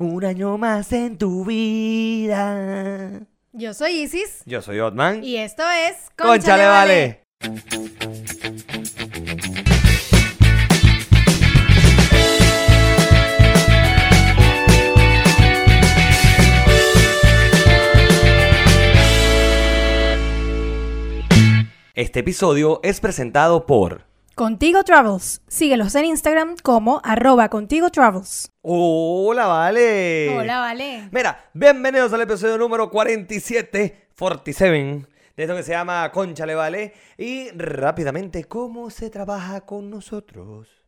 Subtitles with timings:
[0.00, 3.20] Un año más en tu vida.
[3.52, 5.22] Yo soy Isis Yo soy Otman.
[5.22, 7.20] y esto es ¡Conchale, vale!
[21.94, 24.09] Este episodio es presentado por...
[24.34, 25.42] Contigo Travels.
[25.48, 28.50] Síguelos en Instagram como arroba Contigo Travels.
[28.62, 30.34] ¡Hola, vale!
[30.38, 31.08] Hola, vale.
[31.12, 36.94] Mira, bienvenidos al episodio número 47, 47, de esto que se llama Conchale Vale.
[37.18, 40.79] Y rápidamente, ¿cómo se trabaja con nosotros?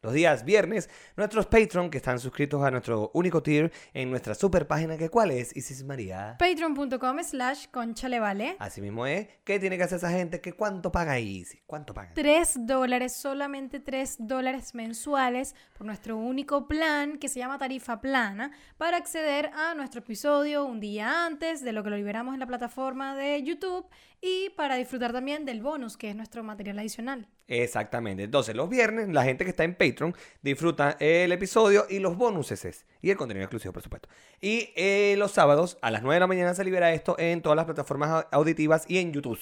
[0.00, 4.68] Los días viernes, nuestros Patreon que están suscritos a nuestro único tier en nuestra super
[4.68, 6.36] página, que cuál es, Isis María.
[6.38, 8.54] Patreon.com slash conchale vale.
[8.60, 9.26] Así mismo es.
[9.42, 10.40] ¿Qué tiene que hacer esa gente?
[10.40, 11.60] ¿Que ¿Cuánto paga Isis?
[11.66, 12.12] ¿Cuánto paga?
[12.14, 18.52] 3 dólares, solamente 3 dólares mensuales por nuestro único plan que se llama tarifa plana
[18.76, 22.46] para acceder a nuestro episodio un día antes de lo que lo liberamos en la
[22.46, 23.84] plataforma de YouTube
[24.20, 27.28] y para disfrutar también del bonus que es nuestro material adicional.
[27.46, 28.24] Exactamente.
[28.24, 32.84] Entonces, los viernes, la gente que está en Patreon disfruta el episodio y los bonuses
[33.00, 34.08] y el contenido exclusivo, por supuesto.
[34.40, 37.56] Y eh, los sábados a las 9 de la mañana se libera esto en todas
[37.56, 39.38] las plataformas au- auditivas y en YouTube.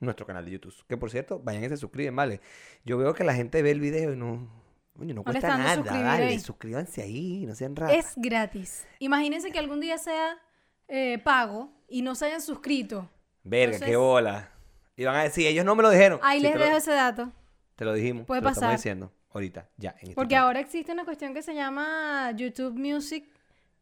[0.00, 0.74] Nuestro canal de YouTube.
[0.88, 2.40] Que por cierto, vayan y se suscriben, ¿vale?
[2.84, 4.60] Yo veo que la gente ve el video y no.
[4.98, 6.24] Coño, no cuesta nada, ¿vale?
[6.26, 6.38] ahí.
[6.40, 7.96] Suscríbanse ahí, no sean raros.
[7.96, 8.84] Es gratis.
[8.98, 10.36] Imagínense que algún día sea
[10.88, 13.08] eh, pago y no se hayan suscrito.
[13.44, 14.48] Verga, entonces- qué bola.
[14.96, 16.20] Y van a decir, ellos no me lo dijeron.
[16.22, 17.32] Ahí Sí, les lo- dejo ese dato.
[17.76, 18.26] Te lo dijimos.
[18.26, 18.78] Puede te lo estamos pasar.
[18.78, 19.90] diciendo ahorita, ya.
[19.92, 23.24] en este Porque ahora existe una cuestión que se llama YouTube Music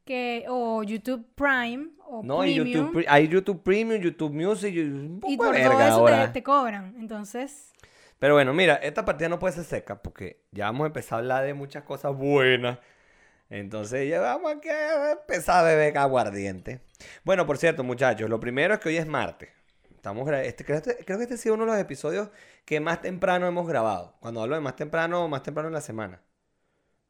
[0.05, 2.67] que, o YouTube Prime o No, y Premium.
[2.87, 6.25] YouTube, Pre- hay YouTube Premium, YouTube Music, y un poco y de por todo eso
[6.27, 6.95] te, te cobran.
[6.99, 7.73] Entonces,
[8.19, 11.19] Pero bueno, mira, esta partida no puede ser seca porque ya vamos a empezar a
[11.21, 12.79] hablar de muchas coscosas buenas.
[13.51, 14.71] Entonces ya vamos a que
[15.13, 16.81] empezar a beber aguardiente.
[17.25, 19.51] Bueno, por cierto, muchachos, lo primero es que hoy es martes.
[19.95, 22.31] Estamos este, creo, este- creo que este ha sido uno de los episodios
[22.65, 24.17] que más temprano hemos grabado.
[24.21, 26.23] Cuando hablo de más temprano, más temprano en la semana.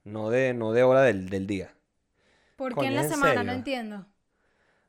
[0.02, 1.74] No de, no de hora del, del día.
[2.56, 3.32] ¿por qué en la ¿en semana?
[3.34, 3.44] serio?
[3.44, 4.06] No entiendo.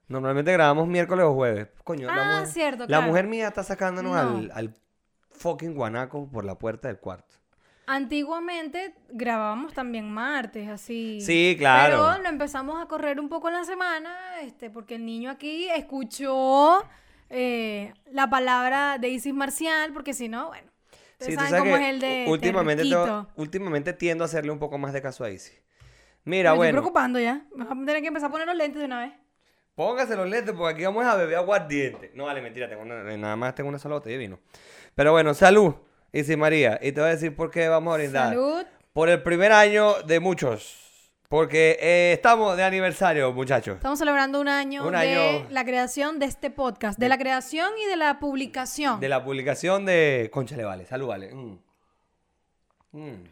[0.07, 1.67] Normalmente grabamos miércoles o jueves.
[1.83, 3.07] Coño, la Ah, mujer, cierto, la claro.
[3.07, 4.19] mujer mía está sacándonos No.
[4.19, 4.73] al, al
[5.31, 7.35] fucking guanaco por la puerta del cuarto.
[7.87, 11.19] Antiguamente grabábamos también martes, así.
[11.21, 12.05] Sí, claro.
[12.13, 15.67] Pero lo empezamos a correr un poco en la semana, este, porque el niño aquí
[15.69, 16.83] escuchó
[17.29, 20.69] eh, la palabra de Isis Marcial, porque si no, bueno,
[21.19, 24.51] Sí, tú saben sabes cómo que es el de últimamente, tengo- últimamente tiendo a hacerle
[24.51, 25.61] un poco más de caso a Isis.
[26.23, 27.45] Mira, Me estoy bueno, preocupando ya.
[27.55, 29.13] Vamos a tener que empezar a poner los lentes de una vez.
[29.75, 32.11] póngase los lentes porque aquí vamos a beber aguardiente.
[32.13, 34.39] No, vale, mentira, tengo una- nada más tengo una sola botella de vino.
[34.95, 35.73] Pero bueno, salud,
[36.11, 36.79] Isis María.
[36.81, 38.29] Y te voy a decir por qué vamos a brindar.
[38.29, 38.65] Salud.
[38.93, 40.77] Por el primer año de muchos.
[41.29, 43.75] Porque eh, estamos de aniversario, muchachos.
[43.77, 45.47] Estamos celebrando un año, Un de año.
[45.49, 48.99] la creación de este podcast, de la creación y de la publicación.
[48.99, 50.85] De la publicación de Conchale Vale.
[50.85, 51.33] Salud, Vale.
[51.33, 51.57] Mm.
[52.91, 53.23] Mm.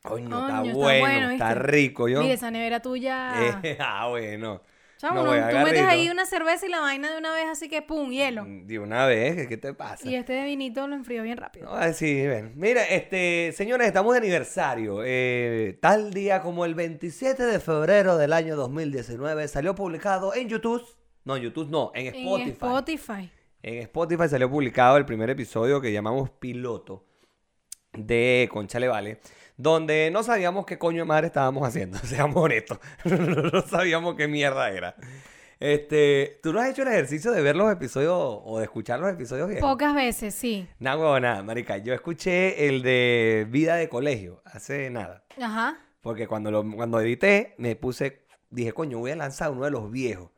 [0.00, 2.08] Coño, Coño, está está bueno, bueno, está rico.
[2.08, 2.22] Yo...
[2.22, 3.60] Mira, esa nevera tuya.
[3.80, 4.62] Ah, bueno.
[4.98, 7.82] Chamo, no tú metes ahí una cerveza y la vaina de una vez, así que
[7.82, 8.44] pum, hielo.
[8.46, 10.08] De una vez, ¿qué te pasa?
[10.08, 11.72] Y este de vinito lo enfrió bien rápido.
[11.72, 12.52] Ah, sí, ven.
[12.56, 15.02] Mira, este, señores, estamos de aniversario.
[15.04, 20.84] Eh, tal día como el 27 de febrero del año 2019 salió publicado en YouTube.
[21.24, 22.42] No, en YouTube no, en Spotify.
[22.42, 23.30] En Spotify.
[23.62, 27.04] En Spotify salió publicado el primer episodio que llamamos Piloto
[27.92, 29.20] de Conchale Vale,
[29.58, 32.78] donde no sabíamos qué coño de madre estábamos haciendo, seamos honestos.
[33.04, 34.94] no sabíamos qué mierda era.
[35.60, 39.12] Este, ¿tú no has hecho el ejercicio de ver los episodios o de escuchar los
[39.12, 39.68] episodios viejos?
[39.68, 40.68] Pocas veces, sí.
[40.78, 41.78] Nada, huevo, nada, marica.
[41.78, 45.24] Yo escuché el de vida de colegio hace nada.
[45.42, 45.76] Ajá.
[46.00, 49.90] Porque cuando, lo, cuando edité, me puse, dije, coño, voy a lanzar uno de los
[49.90, 50.30] viejos.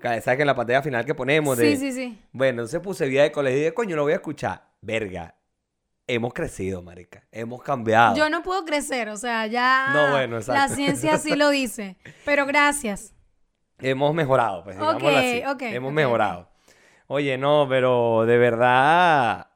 [0.00, 1.70] ¿Sabes que en la pantalla final que ponemos de...
[1.70, 2.18] Sí, sí, sí.
[2.32, 4.70] Bueno, entonces puse vida de colegio y dije, coño, lo voy a escuchar.
[4.80, 5.34] Verga.
[6.06, 7.24] Hemos crecido, marica.
[7.32, 8.14] Hemos cambiado.
[8.14, 11.96] Yo no puedo crecer, o sea, ya No, bueno, la ciencia sí lo dice.
[12.24, 13.14] Pero gracias.
[13.78, 15.42] Hemos mejorado, pues, digámoslo Ok, así.
[15.46, 16.50] ok, Hemos mejorado.
[17.06, 19.50] Oye, no, pero de verdad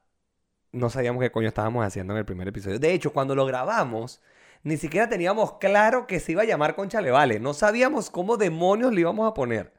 [0.73, 2.79] no sabíamos qué coño estábamos haciendo en el primer episodio.
[2.79, 4.21] De hecho, cuando lo grabamos,
[4.62, 7.41] ni siquiera teníamos claro que se iba a llamar Conchale Vale.
[7.41, 9.73] No sabíamos cómo demonios le íbamos a poner.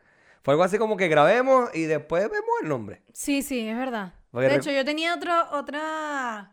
[0.43, 3.03] Fue algo así como que grabemos y después vemos el nombre.
[3.13, 4.13] Sí, sí, es verdad.
[4.31, 6.51] Porque de hecho, yo tenía otro, otra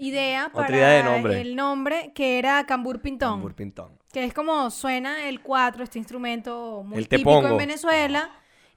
[0.00, 1.40] idea para idea de nombre.
[1.40, 3.34] el nombre que era Cambur Pintón.
[3.34, 3.98] Tambor Pintón.
[4.12, 8.30] Que es como suena el cuatro, este instrumento muy El típico en Venezuela.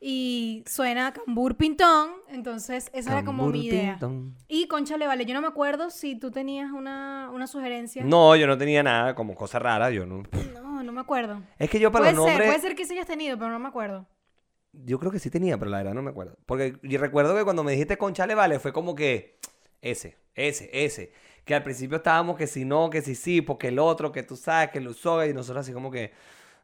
[0.06, 2.10] Y suena Cambur Pintón.
[2.28, 3.98] Entonces, esa era como mi idea.
[3.98, 4.36] Cambur-pintón.
[4.50, 8.04] Y Conchale, vale, yo no me acuerdo si tú tenías una, una sugerencia.
[8.04, 9.92] No, yo no tenía nada como cosa rara.
[9.92, 10.24] Yo no.
[10.62, 11.42] No, no me acuerdo.
[11.58, 12.50] Es que yo para Puede los ser, nombres.
[12.50, 14.06] puede ser que sí hayas tenido, pero no me acuerdo.
[14.74, 16.36] Yo creo que sí tenía, pero la verdad no me acuerdo.
[16.46, 19.40] Porque yo recuerdo que cuando me dijiste Conchale Vale fue como que
[19.82, 21.12] ese, ese, ese.
[21.46, 24.36] Que al principio estábamos que si no, que si sí, porque el otro, que tú
[24.36, 26.12] sabes, que lo usó, y nosotros así como que.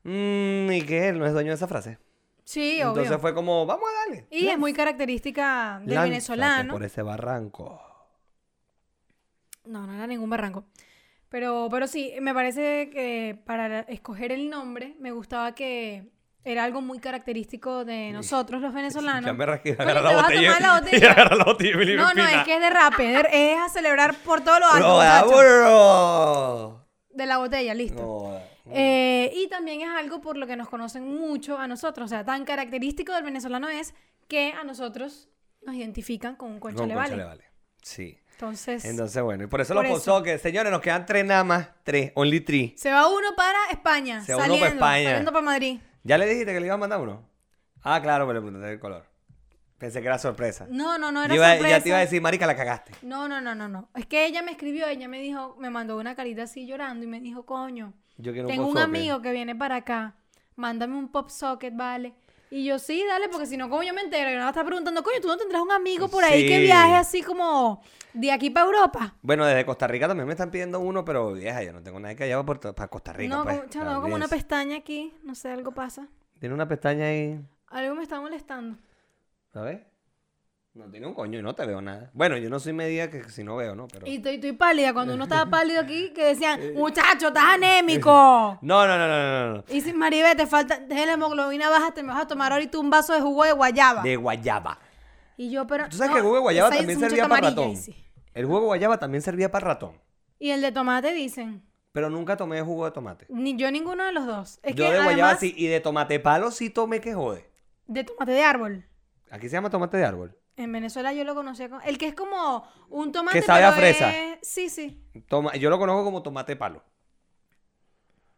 [0.04, 1.10] Mmm, ¿y qué?
[1.10, 1.98] Él no es dueño de esa frase.
[2.46, 3.20] Sí, Entonces obvio.
[3.20, 4.26] fue como, vamos a darle.
[4.32, 6.74] Y es muy característica del venezolano.
[6.74, 7.82] por ese barranco.
[9.66, 10.66] No, no era ningún barranco.
[11.30, 16.10] Pero, pero sí, me parece que para escoger el nombre me gustaba que
[16.44, 19.26] era algo muy característico de nosotros los venezolanos.
[19.26, 20.42] Ya me rasqué, agarra la botella.
[20.42, 20.46] y
[21.04, 24.42] agarra la botella y No, no, es que es de rape, es, a celebrar por
[24.42, 26.86] todo lo alto.
[27.10, 28.02] De la botella, listo.
[28.02, 28.40] No,
[28.72, 32.06] Eh, y también es algo por lo que nos conocen mucho a nosotros.
[32.06, 33.94] O sea, tan característico del venezolano es
[34.28, 35.28] que a nosotros
[35.64, 37.10] nos identifican con un con concha le vale.
[37.10, 37.44] Conchale Vale.
[37.82, 38.18] Sí.
[38.34, 41.44] Entonces, Entonces, bueno, y por eso Por lo posó que, señores, nos quedan tres nada
[41.44, 41.68] más.
[41.84, 42.74] Tres, only three.
[42.78, 44.22] se va uno para España.
[44.22, 45.10] Se va uno para España.
[45.10, 45.80] Saliendo para Madrid.
[46.04, 47.24] ¿Ya le dijiste que le iba a mandar uno?
[47.84, 49.06] Ah, claro, me le pregunté el color.
[49.78, 50.68] Pensé que era sorpresa.
[50.70, 51.78] No, no, no Yo era iba- sorpresa.
[51.78, 52.92] Ya te iba a decir, marica, la cagaste.
[53.02, 53.90] No, no, no, no, no.
[53.96, 57.08] Es que ella me escribió, ella me dijo, me mandó una carita así llorando y
[57.08, 60.16] me dijo, coño, Yo quiero tengo un amigo que viene para acá,
[60.56, 62.14] mándame un pop socket, ¿vale?
[62.52, 64.30] Y yo, sí, dale, porque si no, ¿cómo yo me entero?
[64.30, 66.60] Y me va a estar preguntando, coño, ¿tú no tendrás un amigo por ahí que
[66.60, 67.82] viaje así como
[68.14, 69.16] de aquí para Europa?
[69.22, 72.16] Bueno, desde Costa Rica también me están pidiendo uno, pero vieja, yo no tengo nadie
[72.16, 73.36] que llevar para Costa Rica.
[73.36, 73.70] no, pues.
[73.70, 76.08] tengo como una pestaña aquí, no sé, algo pasa.
[76.40, 77.40] Tiene una pestaña ahí.
[77.68, 78.78] Algo me está molestando.
[79.54, 79.80] ¿Sabes?
[80.76, 82.12] No tiene un coño y no te veo nada.
[82.14, 83.88] Bueno, yo no soy media que si no veo, ¿no?
[83.88, 84.08] Pero...
[84.08, 84.94] Y estoy, estoy pálida.
[84.94, 88.60] Cuando uno estaba pálido aquí, que decían, muchacho, estás anémico.
[88.62, 89.64] No, no, no, no, no, no.
[89.68, 92.78] Y si Maribel, te falta, de la hemoglobina baja, te me vas a tomar ahorita
[92.78, 94.04] un vaso de jugo de guayaba.
[94.04, 94.78] De guayaba.
[95.40, 95.88] Y yo, pero.
[95.88, 97.78] ¿Tú sabes no, que el jugo de guayaba también servía para ratón?
[97.78, 97.96] sí.
[98.34, 99.94] El jugo de guayaba también servía para ratón.
[100.38, 101.64] Y el de tomate dicen.
[101.94, 103.26] Pero nunca tomé jugo de tomate.
[103.30, 104.60] Ni yo ninguno de los dos.
[104.64, 107.50] Es yo que de guayaba además, sí, y de tomate palo sí tomé que jode.
[107.88, 108.86] de tomate de árbol.
[109.32, 110.38] Aquí se llama tomate de árbol.
[110.58, 111.82] En Venezuela yo lo conocía con.
[111.84, 113.40] El que es como un tomate.
[113.40, 114.12] Que sabe a fresa.
[114.12, 115.02] es- Sí, sí.
[115.30, 116.84] Toma, yo lo conozco como tomate palo.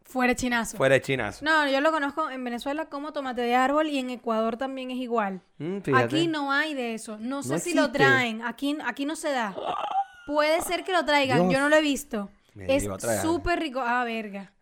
[0.04, 0.76] Fuera chinazo.
[0.76, 1.44] Fuera de chinazo.
[1.44, 4.98] No, yo lo conozco en Venezuela como tomate de árbol y en Ecuador también es
[4.98, 5.40] igual.
[5.58, 6.04] Mm, fíjate.
[6.04, 7.16] Aquí no hay de eso.
[7.18, 7.98] No sé No si lo existe.
[7.98, 8.42] traen.
[8.42, 9.54] Aquí, aquí no se da.
[10.26, 11.48] Puede ser que lo traigan.
[11.48, 11.52] Dios.
[11.54, 12.30] Yo no lo he visto.
[12.54, 13.22] Me es iba a traer.
[13.22, 13.80] súper rico.
[13.84, 14.52] Ah, verga.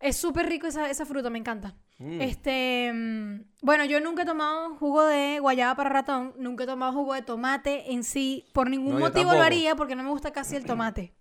[0.00, 1.74] Es súper rico esa, esa fruta, me encanta.
[1.98, 2.20] Mm.
[2.20, 6.92] Este, mm, bueno, yo nunca he tomado jugo de guayaba para ratón, nunca he tomado
[6.92, 9.46] jugo de tomate en sí, por ningún No, yo motivo lo tampoco.
[9.46, 11.12] haría porque no me gusta casi el tomate.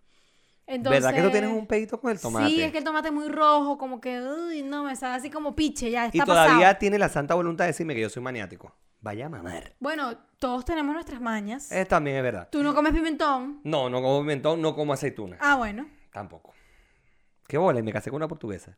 [0.73, 2.47] Entonces, ¿Verdad que tú tienes un pedito con el tomate?
[2.47, 5.29] Sí, es que el tomate es muy rojo, como que, uy, no, me sabe así
[5.29, 6.77] como piche, ya está y todavía pasado.
[6.79, 8.73] tiene la santa voluntad de decirme que yo soy maniático.
[9.01, 9.75] Vaya a mamar.
[9.79, 11.71] Bueno, todos tenemos nuestras mañas.
[11.71, 12.47] Eh, también es verdad.
[12.51, 13.59] Tú no comes pimentón.
[13.63, 15.37] No, no como pimentón, no como aceituna.
[15.41, 15.89] Ah, bueno.
[16.13, 16.53] Tampoco.
[17.47, 17.79] ¿Qué bola?
[17.79, 18.77] Y Me casé con una portuguesa.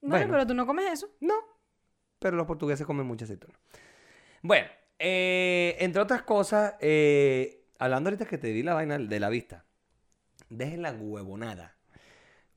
[0.00, 0.30] Bueno, Bueno.
[0.30, 1.08] pero tú no comes eso.
[1.20, 1.34] No,
[2.18, 3.58] pero los portugueses comen mucha aceituna.
[4.42, 4.68] Bueno,
[4.98, 9.64] eh, entre otras cosas, eh, hablando ahorita que te di la vaina de la vista,
[10.48, 11.76] dejen la huevonada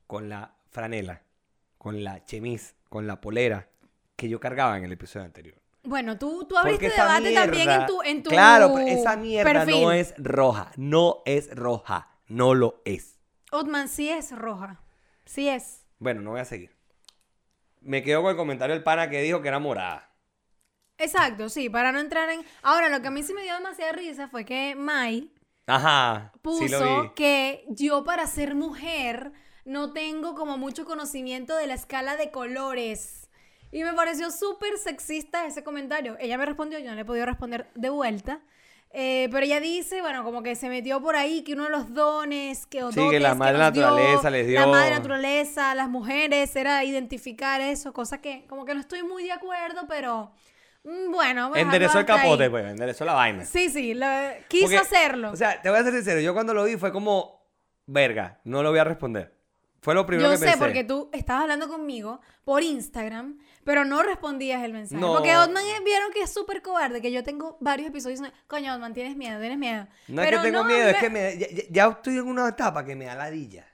[0.08, 1.22] con la franela,
[1.78, 3.70] con la chemise, con la polera
[4.16, 5.56] que yo cargaba en el episodio anterior.
[5.84, 9.82] Bueno, tú, tú abriste debate también en tu, en tu Claro, pero esa mierda perfil.
[9.82, 13.18] no es roja, no es roja, no lo es.
[13.52, 14.82] Otman sí es roja.
[15.26, 15.86] Sí es.
[16.00, 16.76] Bueno, no voy a seguir.
[17.82, 20.10] Me quedo con el comentario del pana que dijo que era morada.
[20.98, 22.44] Exacto, sí, para no entrar en...
[22.62, 25.32] Ahora, lo que a mí sí me dio demasiada risa fue que Mai
[25.70, 27.10] Ajá, puso sí lo vi.
[27.16, 29.32] que yo para ser mujer
[29.66, 33.30] no tengo como mucho conocimiento de la escala de colores.
[33.72, 36.18] Y me pareció súper sexista ese comentario.
[36.20, 38.40] Ella me respondió, yo no le he podido responder de vuelta.
[38.92, 41.94] Eh, pero ella dice, bueno, como que se metió por ahí que uno de los
[41.94, 46.56] dones que Sí, que la madre dio, naturaleza les la dio- madre naturaleza, las mujeres,
[46.56, 50.32] era identificar eso, cosa que como que no estoy muy de acuerdo, pero
[50.84, 51.50] mm, bueno.
[51.50, 52.18] pues, Enderezó el ahí.
[52.22, 53.46] capote, pues, enderezó la vaina.
[53.46, 54.06] Sí, sí, lo-
[54.48, 55.32] quiso Porque, hacerlo.
[55.32, 57.46] O sea, te voy a ser sincero, yo cuando lo vi fue como,
[57.86, 59.38] verga, no lo voy a responder.
[59.82, 60.60] Fue lo primero Yo que sé, pensé.
[60.60, 65.00] porque tú estabas hablando conmigo por Instagram, pero no respondías el mensaje.
[65.00, 65.14] No.
[65.14, 68.20] Porque Otman eh, vieron que es súper cobarde, que yo tengo varios episodios.
[68.20, 69.88] diciendo, Coño, Otman, tienes miedo, tienes miedo.
[70.10, 72.28] No es que tengo no, miedo, me- es que me, ya, ya- ya estoy en
[72.28, 73.66] una etapa que me da ladilla.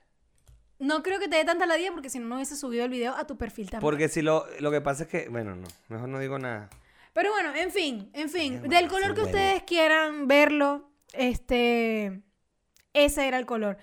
[0.78, 3.16] No creo que te dé tanta ladilla porque si no, no hubiese subido el video
[3.16, 3.82] a tu perfil también.
[3.90, 6.70] Porque si lo, lo que pasa es que, bueno, no, mejor no digo nada.
[7.16, 8.62] Pero bueno, en fin, en fin.
[8.64, 12.22] Del color que ustedes quieran verlo, este...
[12.92, 13.78] Ese era el color.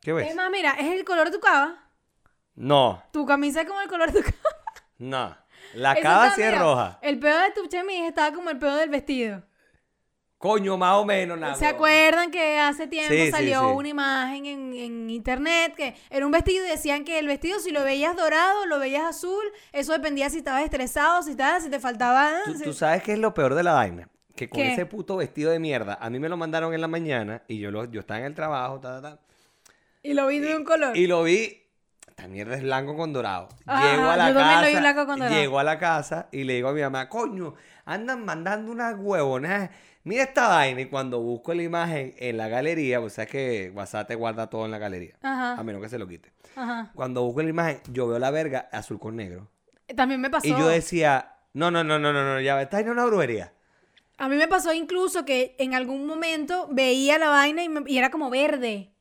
[0.00, 0.28] ¿Qué ves?
[0.28, 1.90] Es más, mira, es el color de tu cava.
[2.54, 4.54] No, Tu camisa es como el color de tu cava.
[4.98, 5.36] no.
[5.74, 6.98] La Eso cava está, sí es roja.
[7.02, 9.42] El pedo de tu chemise estaba como el pedo del vestido.
[10.44, 11.54] Coño, más o menos, nada.
[11.54, 13.66] ¿Se acuerdan que hace tiempo Sí, salió sí.
[13.76, 17.70] una imagen en, en internet que era un vestido y decían que el vestido si
[17.70, 21.80] lo veías dorado, lo veías azul, eso dependía si estabas estresado, si estabas, si te
[21.80, 22.30] faltaba...
[22.44, 24.06] ¿Tú, tú sabes qué es lo peor de la vaina?
[24.36, 24.72] Que con ¿Qué?
[24.74, 27.70] ese puto vestido de mierda, a mí me lo mandaron en la mañana y yo,
[27.70, 29.20] lo, yo estaba en el trabajo, ta, ta, ta,
[30.02, 30.94] Y lo vi de un color.
[30.94, 31.62] y lo vi.
[32.06, 33.48] Esta mierda es blanco con dorado.
[33.66, 34.80] Ajá, llego a la yo también lo vi casa.
[34.80, 35.34] blanco con dorado.
[35.40, 37.54] Llego a la casa y le digo a mi mamá, coño,
[37.86, 39.70] andan mandando unas huevonas.
[40.04, 40.80] Mira esta vaina.
[40.82, 44.64] Y cuando busco la imagen en la galería, pues sabes que WhatsApp te guarda todo
[44.66, 45.14] en la galería.
[45.22, 45.54] Ajá.
[45.54, 46.32] A menos que se lo quite.
[46.56, 46.90] Ajá.
[46.94, 49.48] Cuando busco la imagen, yo veo la verga azul con negro.
[49.96, 50.46] También me pasó.
[50.46, 53.52] Y yo decía, no, no, no, no, no, no, ya está en una brujería.
[54.16, 57.98] A mí me pasó incluso que en algún momento veía la vaina y, me- y
[57.98, 58.92] era como verde.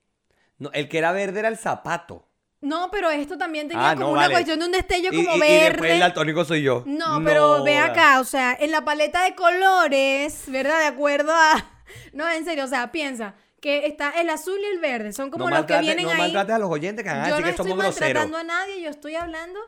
[0.58, 2.28] No, el que era verde era el zapato.
[2.63, 4.34] No, pero esto también tenía Ah, como no, una vale.
[4.34, 5.70] cuestión de un destello Y, como y- y verde.
[5.70, 6.84] después el daltónico soy yo.
[6.86, 7.86] No, pero ve joda.
[7.91, 10.79] acá, o sea, en la paleta de colores, ¿verdad?
[10.79, 11.70] De acuerdo a...
[12.13, 15.50] No, en serio, o sea, piensa que está el azul y el verde, son como
[15.50, 16.17] no los que vienen no ahí.
[16.17, 18.01] maltrates a los oyentes que van a Yo decir no que estoy somos groseros.
[18.24, 19.60] maltratando a nadie, yo estoy hablando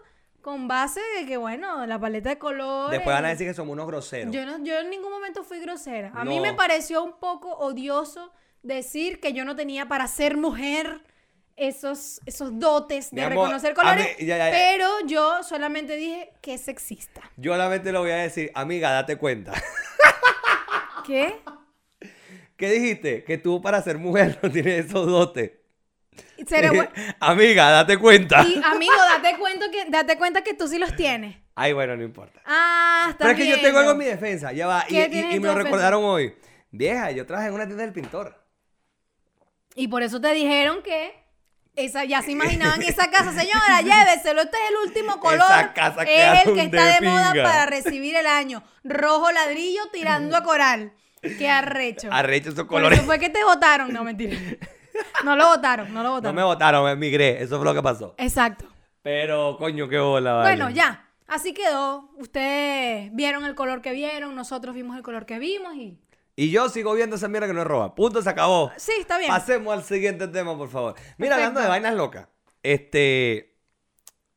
[0.42, 2.92] con base de que, bueno, la paleta de colores...
[2.92, 4.34] Después van a decir que somos unos groseros.
[4.34, 6.12] Yo, no, yo en ningún momento fui grosera.
[6.16, 6.42] A mí No.
[6.44, 8.32] me pareció un poco odioso
[8.64, 11.02] decir que yo no tenía para ser mujer
[11.58, 14.52] esos, esos dotes de amor, reconocer colores, mí- ya, ya, ya.
[14.52, 17.22] pero yo solamente dije que es sexista.
[17.38, 19.54] Yo solamente le voy a decir, amiga, date cuenta.
[21.06, 21.36] ¿Qué?
[22.58, 23.24] ¿Qué dijiste?
[23.24, 25.52] Que tú para ser mujer no tienes esos dotes.
[27.20, 28.42] Amiga, date cuenta.
[28.44, 31.36] y amigo, date cuenta que date cuenta que tú sí los tienes.
[31.56, 32.42] Ay, bueno, no importa.
[32.46, 34.86] Ah, está Pero es que yo tengo algo en mi defensa, ya va.
[34.88, 35.64] Y, ¿Qué y- tienes y en me lo defensa?
[35.64, 36.36] recordaron hoy.
[36.72, 38.42] Vieja, yo trabajé en una tienda del pintor.
[39.76, 41.14] Y por eso te dijeron que
[41.76, 45.42] esa, ya se imaginaban esa casa, señora, lléveselo, este es el último color.
[45.42, 48.64] Esa casa es el que está de de moda para recibir el año.
[48.84, 50.94] Rojo ladrillo tirando a coral.
[51.22, 52.10] Qué arrecho.
[52.12, 53.00] Arrecho esos colores.
[53.00, 53.92] eso fue que te votaron.
[53.92, 54.38] No, mentira.
[55.24, 56.36] No lo votaron, no lo No votaron.
[56.36, 57.42] me votaron, me emigré.
[57.42, 58.16] Eso fue lo que pasó.
[58.18, 58.66] Exacto.
[59.02, 60.50] Pero, coño, qué bola, vale.
[60.56, 61.10] Bueno, ya.
[61.28, 62.12] Así quedó.
[62.18, 65.98] Ustedes vieron el color que vieron, nosotros vimos el color que vimos y...
[66.36, 67.96] Y yo sigo viendo esa mierda que no es roba.
[67.96, 68.72] Punto, se acabó.
[68.78, 69.30] Sí, está bien.
[69.30, 70.96] Pasemos al siguiente tema, por favor.
[71.18, 71.36] Mira, Perfecto.
[71.36, 72.28] hablando de vainas locas.
[72.64, 73.56] Este.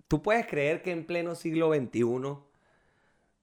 [0.07, 2.39] ¿Tú puedes creer que en pleno siglo XXI,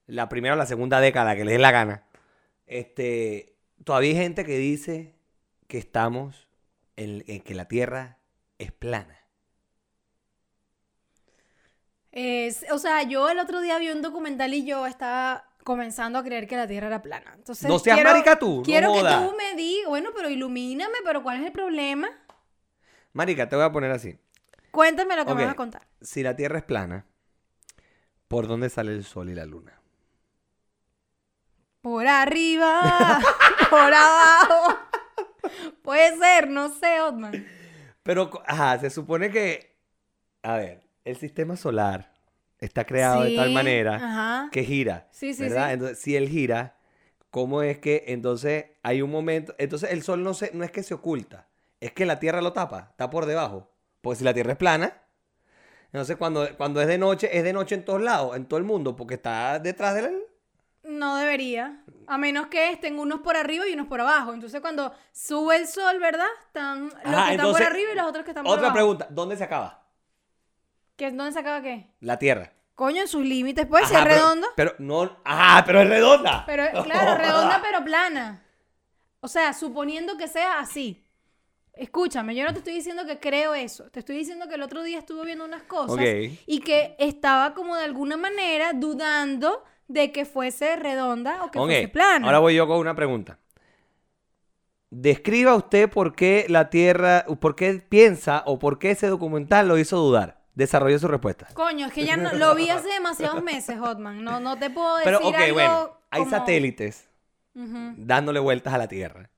[0.08, 2.06] la primera o la segunda década, que les dé la gana,
[2.66, 5.14] este, todavía hay gente que dice
[5.68, 6.48] que estamos
[6.96, 8.18] en, en que la Tierra
[8.58, 9.20] es plana?
[12.12, 16.24] Es- o sea, yo el otro día vi un documental y yo estaba comenzando a
[16.24, 17.34] creer que la Tierra era plana.
[17.36, 20.98] Entonces, No seas quiero, marica tú, no Quiero que tú me digas, bueno, pero ilumíname,
[21.04, 22.08] pero ¿cuál es el problema?
[23.14, 24.18] Marica, te voy a poner así.
[24.72, 25.46] Cuéntame lo que me Ok.
[25.48, 25.82] vas a contar.
[26.02, 27.06] Si la Tierra es plana,
[28.28, 29.82] ¿por dónde sale el Sol y la Luna?
[31.82, 33.20] Por arriba,
[33.70, 34.78] por abajo.
[35.84, 37.46] Puede ser, no sé, Otman.
[38.04, 39.78] Pero, ajá, se supone que,
[40.44, 42.15] a ver, el sistema solar
[42.60, 44.50] está creado de tal manera Ajá.
[44.52, 45.68] que gira, Sí, sí, ¿verdad?
[45.68, 45.74] sí.
[45.74, 46.78] Entonces, si él gira,
[47.32, 50.84] ¿cómo es que entonces hay un momento, entonces el sol no se, no es que
[50.84, 51.48] se oculta,
[51.80, 53.72] es que la Tierra lo tapa, está por debajo,
[54.02, 55.02] porque si la Tierra es plana,
[55.88, 58.66] entonces cuando, cuando es de noche, es de noche en todos lados, en todo el
[58.66, 60.24] mundo, porque está detrás del...
[60.84, 61.82] No debería.
[62.08, 64.34] A menos que estén unos por arriba y unos por abajo.
[64.34, 66.28] Entonces, cuando sube el sol, ¿verdad?
[66.46, 68.76] Están los Ajá, que están por arriba y los otros que están por Otra abajo.
[68.76, 69.85] pregunta, ¿dónde se acaba?
[70.96, 71.88] ¿Qué, ¿Dónde se acaba qué?
[72.00, 72.54] La Tierra.
[72.76, 74.48] Coño, en sus límites, pues, si Ajá, es pero- redondo.
[74.56, 76.44] Pero, no, ajá, pero es redonda.
[76.46, 78.44] Pero, claro, redonda pero plana.
[79.22, 81.02] O sea, suponiendo que sea así.
[81.74, 83.90] Escúchame, yo no te estoy diciendo que creo eso.
[83.92, 86.32] Te estoy diciendo que el otro día estuve viendo unas cosas Ok.
[86.48, 91.66] y que estaba como de alguna manera dudando de que fuese redonda o que Ok,
[91.66, 92.26] fuese plana.
[92.26, 93.40] Ahora voy yo con una pregunta.
[94.90, 99.78] Describa usted por qué la Tierra, por qué piensa o por qué ese documental lo
[99.78, 100.45] hizo dudar.
[100.56, 101.48] Desarrolle su respuesta.
[101.54, 104.24] Coño, es que ya no, lo vi hace demasiados meses, Hotman.
[104.24, 107.10] No, no te puedo decir Pero, ok, algo bueno, hay como- satélites
[107.54, 109.30] dándole vueltas a la Tierra.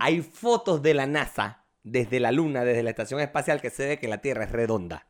[0.00, 3.98] Hay fotos de la NASA desde la Luna, desde la estación espacial, que se ve
[3.98, 5.06] que la Tierra es redonda.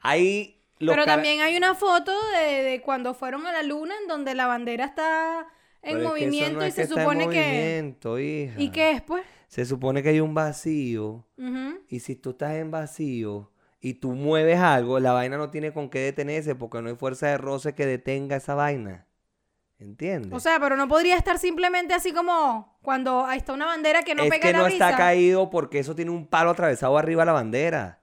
[0.00, 4.06] Hay los Pero también hay una foto de, de cuando fueron a la luna en
[4.06, 5.46] donde la bandera está
[5.82, 7.40] en Pero es que eso movimiento no y es se está en supone que...
[7.40, 8.54] movimiento, hija.
[8.60, 9.24] ¿Y qué es, pues?
[9.48, 11.24] Se supone que hay un vacío.
[11.88, 15.88] Y si tú estás en vacío y tú mueves algo, la vaina no tiene con
[15.88, 19.06] qué detenerse porque no hay fuerza de roce que detenga esa vaina.
[19.78, 20.32] ¿Entiendes?
[20.32, 24.16] O sea, pero no podría estar simplemente así como cuando ahí está una bandera que
[24.16, 24.90] no es pega que la no brisa.
[24.90, 28.00] está caído porque eso tiene un palo atravesado arriba a la bandera.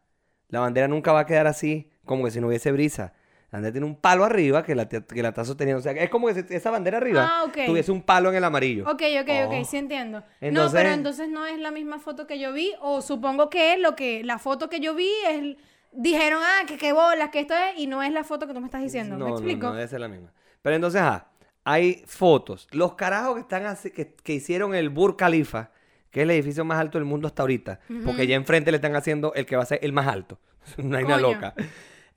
[0.47, 3.13] La bandera nunca va a quedar así, como que si no hubiese brisa.
[3.55, 5.79] La bandera tiene un palo arriba que la, que la está sosteniendo.
[5.79, 8.83] O sea, es como que esa bandera arriba Ah, tuviese un palo en el amarillo.
[8.83, 9.47] Ok, ok, Oh.
[9.59, 10.23] ok, sí entiendo.
[10.41, 13.95] no, pero entonces no es la misma foto que yo vi, o supongo que lo
[13.95, 15.55] que la foto que yo vi es
[15.93, 18.59] dijeron, ah, que qué bolas, que esto es, y no es la foto que tú
[18.59, 19.15] me estás diciendo.
[19.17, 19.67] No, ¿Me no, explico?
[19.67, 20.33] no debe ser la misma.
[20.61, 21.27] Pero entonces, ah,
[21.63, 22.67] hay fotos.
[22.71, 25.71] Los carajos que están así, que, que hicieron el Burj Khalifa,
[26.11, 28.95] que es el edificio más alto del mundo hasta ahorita, porque ya enfrente le están
[28.95, 30.39] haciendo el que va a ser el más alto.
[30.77, 31.53] Una vaina loca.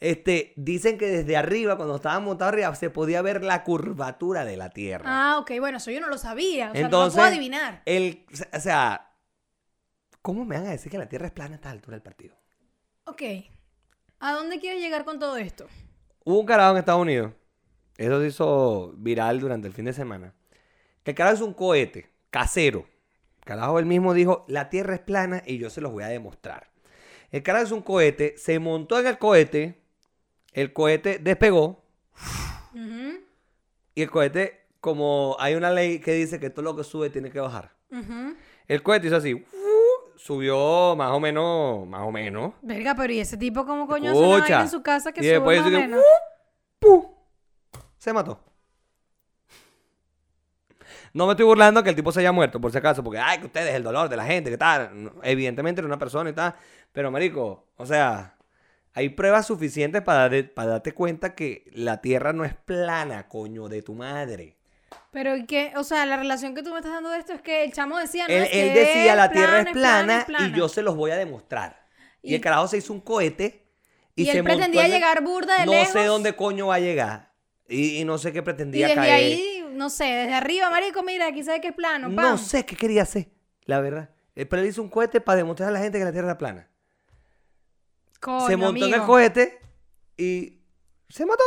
[0.00, 4.56] Este, dicen que desde arriba, cuando estaban montados arriba, se podía ver la curvatura de
[4.56, 5.04] la Tierra.
[5.06, 6.70] Ah, ok, bueno, eso yo no lo sabía.
[6.70, 7.82] O sea, Entonces, no lo puedo adivinar.
[7.84, 9.10] El, o sea,
[10.22, 12.36] ¿cómo me van a decir que la Tierra es plana a esta altura del partido?
[13.04, 13.22] Ok.
[14.20, 15.66] ¿A dónde quieres llegar con todo esto?
[16.24, 17.32] Hubo un carajo en Estados Unidos,
[17.96, 20.34] eso se hizo viral durante el fin de semana,
[21.02, 22.86] que el carajo es un cohete casero.
[23.38, 26.08] El carajo él mismo dijo, la Tierra es plana y yo se los voy a
[26.08, 26.70] demostrar.
[27.30, 29.82] El carajo es un cohete, se montó en el cohete,
[30.52, 31.82] el cohete despegó
[33.94, 37.30] y el cohete, como hay una ley que dice que todo lo que sube tiene
[37.30, 37.72] que bajar.
[38.66, 40.18] El cohete hizo así, ¡uh!
[40.18, 42.52] subió más o menos, más o menos.
[42.62, 45.58] Verga, pero ¿y ese tipo cómo coño hace en su casa que Y sube después
[45.60, 46.02] más o que, menos?
[47.96, 48.40] Se mató.
[51.12, 53.38] No me estoy burlando que el tipo se haya muerto, por si acaso, porque, ay,
[53.38, 55.10] que ustedes, el dolor de la gente, que tal.
[55.22, 56.54] Evidentemente era una persona y tal.
[56.92, 58.36] Pero, marico, o sea,
[58.98, 63.68] hay pruebas suficientes para, de- para darte cuenta que la tierra no es plana, coño,
[63.68, 64.56] de tu madre.
[65.12, 65.72] Pero ¿y qué?
[65.76, 67.96] O sea, la relación que tú me estás dando de esto es que el chamo
[67.98, 70.48] decía, no, él es que él decía, la tierra es plana, es plana".
[70.48, 71.86] y yo se los voy a demostrar.
[72.22, 73.64] Y, Y- el carajo se hizo un cohete.
[74.16, 75.92] Y se él pretendía llegar burda de No lejos.
[75.92, 77.30] sé dónde coño va a llegar.
[77.68, 79.12] Y, y no sé qué Y pretendía desde caer.
[79.14, 82.74] ahí, no sé, desde arriba, marico, mira, aquí sabe que es plano, No sé qué
[82.74, 83.28] quería hacer,
[83.64, 84.10] la verdad.
[84.34, 86.68] Pero él hizo un cohete para demostrar a la gente que la Tierra era plana.
[88.20, 89.60] Coño, se montó en el cohete
[90.16, 90.60] y
[91.08, 91.42] se mató.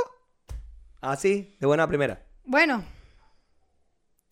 [1.02, 2.26] Así, de buena primera.
[2.46, 2.84] Bueno,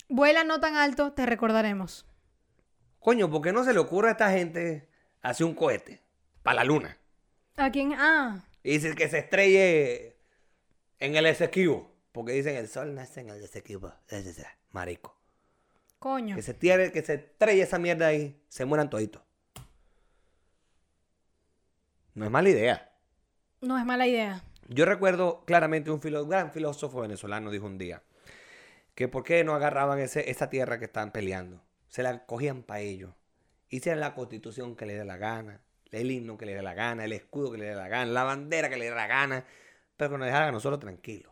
[0.08, 2.06] vuela no tan alto, te recordaremos.
[3.00, 4.90] Coño, ¿por qué no se le ocurre a esta gente
[5.22, 6.02] hacer un cohete
[6.44, 6.98] para la luna?
[7.58, 7.94] ¿A quién?
[7.98, 10.18] Ah, Y dice que se estrelle
[11.00, 11.90] en el Esequibo.
[12.12, 13.94] Porque dicen el sol nace en el Esequibo.
[14.72, 15.16] Marico.
[16.00, 16.36] coño.
[16.36, 18.42] Que se, tire, que se estrelle esa mierda ahí.
[18.50, 19.22] Se mueran toditos.
[22.20, 22.92] No es mala idea.
[23.62, 24.44] No es mala idea.
[24.68, 28.04] Yo recuerdo claramente un filo- gran filósofo venezolano dijo un día
[28.94, 31.64] que por qué no agarraban ese, esa tierra que estaban peleando.
[31.88, 33.14] Se la cogían para ellos.
[33.70, 37.06] Hicieran la constitución que les dé la gana, el himno que les dé la gana,
[37.06, 39.46] el escudo que les dé la gana, la bandera que les dé la gana,
[39.96, 41.32] pero que nos dejaran a nosotros tranquilos.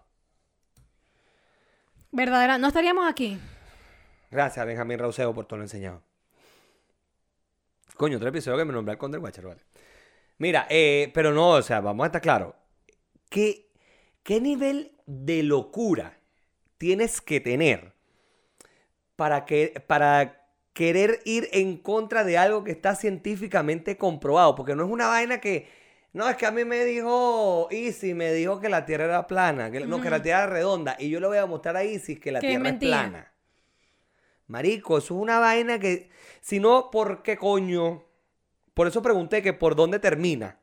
[2.14, 3.38] Verdadera, no estaríamos aquí.
[4.32, 6.02] Gracias, Benjamín Rauseo, por todo lo enseñado.
[7.98, 9.62] Coño, otro episodio que me nombré al Conde Guachar, vale.
[10.38, 12.54] Mira, eh, pero no, o sea, vamos a estar claros.
[13.30, 13.70] ¿Qué,
[14.24, 16.20] ¿Qué nivel de locura
[16.78, 17.94] tienes que tener
[19.16, 24.56] para, que, para querer ir en contra de algo que está científicamente comprobado?
[24.56, 25.68] Porque no es una vaina que.
[26.14, 29.70] No, es que a mí me dijo Easy, me dijo que la Tierra era plana,
[29.72, 30.22] que, no, que la.
[30.22, 30.96] Tierra era redonda.
[31.00, 33.34] Y yo le voy a mostrar a Isis que la Tierra es plana.
[34.48, 36.10] Marico, eso es una vaina que.
[36.42, 38.07] Si no, ¿por qué coño?
[38.78, 40.60] Por eso pregunté que por dónde termina.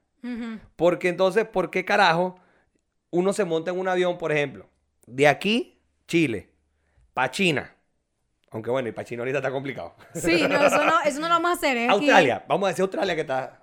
[0.76, 2.36] Porque entonces, ¿por qué carajo
[3.10, 4.68] uno se monta en un avión, por ejemplo,
[5.04, 6.48] de aquí, Chile,
[7.12, 7.74] para China?
[8.52, 9.96] Aunque bueno, y para China ahorita está complicado.
[10.14, 11.76] Sí, no, eso no, eso no lo vamos a hacer.
[11.76, 11.90] aquí.
[11.90, 13.60] Australia, vamos a decir Australia que está.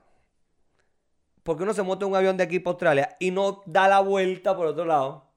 [1.44, 3.88] ¿Por qué uno se monta en un avión de aquí para Australia y no da
[3.88, 5.32] la vuelta por otro lado?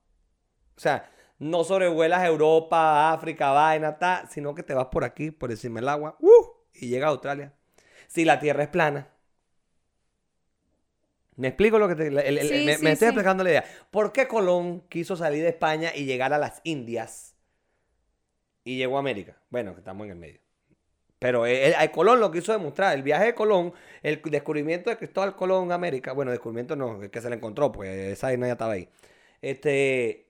[0.76, 5.52] O sea, no sobrevuelas Europa, África, vaina, ta, sino que te vas por aquí, por
[5.52, 6.46] encima del agua, ¡uh!
[6.72, 7.52] y llegas a Australia.
[8.06, 9.08] Si la Tierra es plana.
[11.36, 12.06] Me explico lo que te.
[12.08, 13.10] el- el- el- Sí, me, sí, me estoy sí.
[13.10, 13.64] explicando la idea.
[13.90, 17.34] ¿Por qué Colón quiso salir de España y llegar a las Indias
[18.62, 19.36] y llegó a América?
[19.50, 20.40] Bueno, que estamos en el medio.
[21.18, 22.94] Pero el Colón lo quiso demostrar.
[22.94, 27.20] El viaje de Colón, el descubrimiento de Cristóbal Colón en América, bueno, descubrimiento no, que
[27.20, 28.88] se le encontró, pues esa vaina ya estaba ahí.
[29.40, 30.26] Este,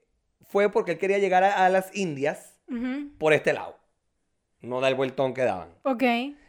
[0.48, 2.54] fue porque él quería llegar a, a las Indias
[3.18, 3.76] por este lado.
[4.60, 5.68] No da el vueltón que daban.
[5.82, 6.02] Ok.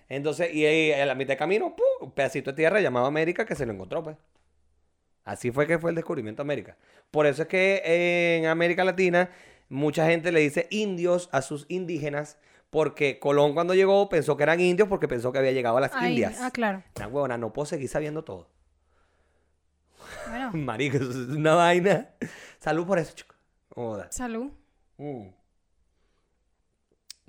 [0.10, 2.08] Entonces, y ahí a la mitad de camino, ¡pum!
[2.08, 4.18] un pedacito de tierra llamado América que se lo encontró, pues.
[5.24, 6.78] Así fue que fue el descubrimiento de América.
[7.10, 7.82] Por eso es que
[8.38, 9.32] en América Latina
[9.70, 12.38] mucha gente le dice indios a sus indígenas
[12.70, 15.94] porque Colón cuando llegó pensó que eran indios porque pensó que había llegado a las
[15.96, 16.38] Ahí, Indias.
[16.42, 16.84] Ah, claro.
[16.98, 18.48] Una huevona, no puedo seguir sabiendo todo.
[20.30, 22.10] Bueno, Marico, eso es una vaina.
[22.60, 23.34] Salud por eso, chico.
[23.70, 24.12] Joda.
[24.12, 24.52] salud.
[24.98, 25.28] Mm.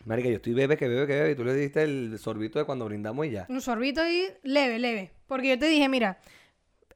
[0.06, 2.64] Marica, yo estoy bebe que bebe que bebe y tú le diste el sorbito de
[2.64, 3.46] cuando brindamos y ya.
[3.48, 5.12] Un sorbito ahí leve, leve.
[5.26, 6.20] Porque yo te dije, mira,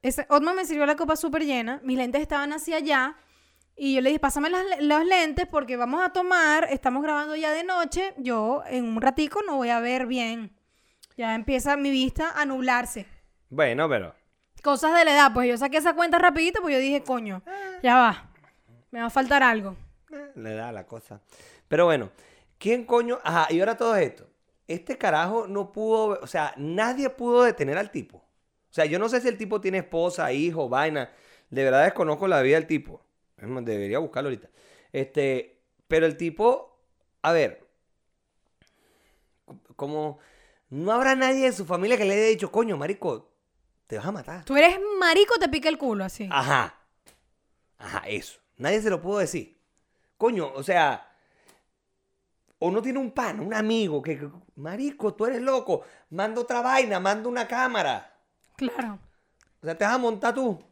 [0.01, 3.17] ese, Otman me sirvió la copa súper llena, mis lentes estaban hacia allá
[3.75, 7.51] Y yo le dije, pásame las los lentes porque vamos a tomar, estamos grabando ya
[7.51, 10.55] de noche, yo en un ratico no voy a ver bien.
[11.17, 13.05] Ya empieza mi vista a nublarse.
[13.49, 14.15] Bueno, pero.
[14.63, 17.43] Cosas de la edad, pues yo saqué esa cuenta rapidito, pues yo dije, coño,
[17.83, 18.29] ya va,
[18.91, 19.75] me va a faltar algo.
[20.13, 21.19] eh, le da la cosa.
[21.67, 22.09] Pero bueno,
[22.61, 23.19] ¿quién coño?
[23.23, 24.29] Ajá, y ahora todo esto.
[24.67, 28.17] Este carajo no pudo, o sea, nadie pudo detener al tipo.
[28.19, 31.11] O sea, yo no sé si el tipo tiene esposa, hijo, vaina.
[31.49, 33.03] De verdad desconozco la vida del tipo.
[33.35, 34.49] Debería buscarlo ahorita.
[34.93, 36.79] Este, pero el tipo,
[37.23, 37.67] a ver,
[39.75, 40.19] como
[40.69, 43.33] no habrá nadie de su familia que le haya dicho, coño, marico,
[43.87, 44.45] te vas a matar.
[44.45, 46.29] Tú eres marico, te pica el culo así.
[46.31, 46.79] Ajá.
[47.77, 48.39] Ajá, eso.
[48.57, 49.59] Nadie se lo pudo decir.
[50.17, 51.10] Coño, o sea.
[52.63, 55.81] O no tiene un pan, un amigo que, marico, tú eres loco.
[56.11, 58.15] Manda otra vaina, manda una cámara.
[58.55, 58.99] Claro.
[59.63, 60.63] O sea, te vas a montar tú.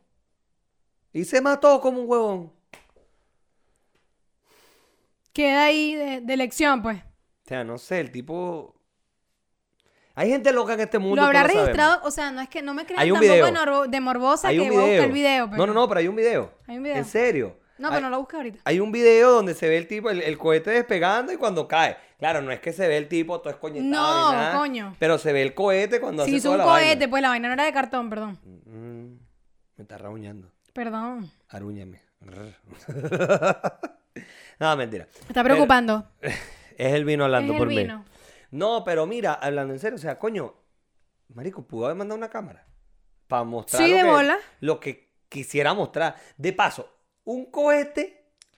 [1.12, 2.54] Y se mató como un huevón.
[5.34, 6.99] Queda ahí de, de lección, pues.
[6.99, 8.75] O sea, no sé, el tipo.
[10.13, 11.15] Hay gente loca en este mundo.
[11.15, 11.62] Lo habrá sabemos.
[11.63, 13.88] registrado, o sea, no es que no me crean tampoco video.
[13.88, 15.49] de, morbosa Hay que voy a buscar el video.
[15.49, 16.54] pero- No, no, no, pero hay un video.
[16.67, 16.97] Hay un video.
[16.97, 17.58] En serio.
[17.79, 18.59] No, pero no lo busqué ahorita.
[18.65, 21.97] Hay un video donde se ve el tipo, el, el cohete despegando y cuando cae.
[22.19, 24.95] Claro, no es que se ve el tipo todo escoñetado No, ni nada, coño.
[24.99, 27.09] Pero se ve el cohete cuando Si hace hizo toda un la cohete, vaina.
[27.09, 28.37] pues la vaina no era de cartón, perdón.
[28.43, 29.17] Mm,
[29.77, 30.51] me está rauñando.
[30.73, 31.31] Perdón.
[31.47, 32.01] Arúñame.
[34.59, 35.07] no, mentira.
[35.23, 36.05] Me está preocupando.
[36.21, 37.99] Es el vino hablando Es el por vino.
[37.99, 38.05] mí.
[38.51, 40.53] No, pero mira, hablando en serio, o sea, coño,
[41.29, 42.65] marico, pudo haber mandado una cámara
[43.27, 44.37] para mostrar Sí, lo, de que, bola.
[44.59, 46.15] lo que quisiera mostrar.
[46.37, 46.89] De paso,
[47.31, 48.15] un cohete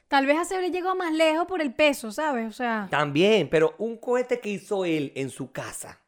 [0.08, 2.48] Tal vez se habría llegado más lejos por el peso, ¿sabes?
[2.48, 6.00] O sea, También, pero un cohete que hizo él en su casa.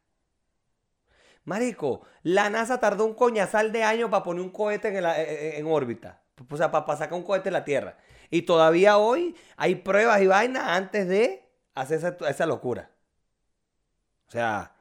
[1.45, 5.55] Marico, la NASA tardó un coñazal de años para poner un cohete en, la- en-
[5.55, 6.21] en órbita.
[6.49, 7.97] O sea, para, sacar un cohete de la Tierra.
[8.29, 12.91] Y todavía hoy hay pruebas y vainas antes de hacer esa, esa locura.
[14.27, 14.73] O sea,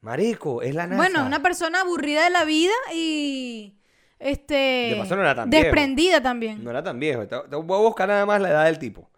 [0.00, 0.96] Marico, es la NASA.
[0.98, 3.77] bueno, una persona aburrida de la vida y
[4.18, 5.64] este De paso no era tan viejo.
[5.64, 6.62] desprendida también.
[6.64, 7.26] No era tan viejo.
[7.62, 9.10] Voy a buscar nada más la edad del tipo.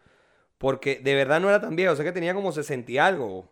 [0.59, 1.97] Porque de verdad no era tan viejo.
[1.97, 3.51] Sé que tenía como 60 y algo.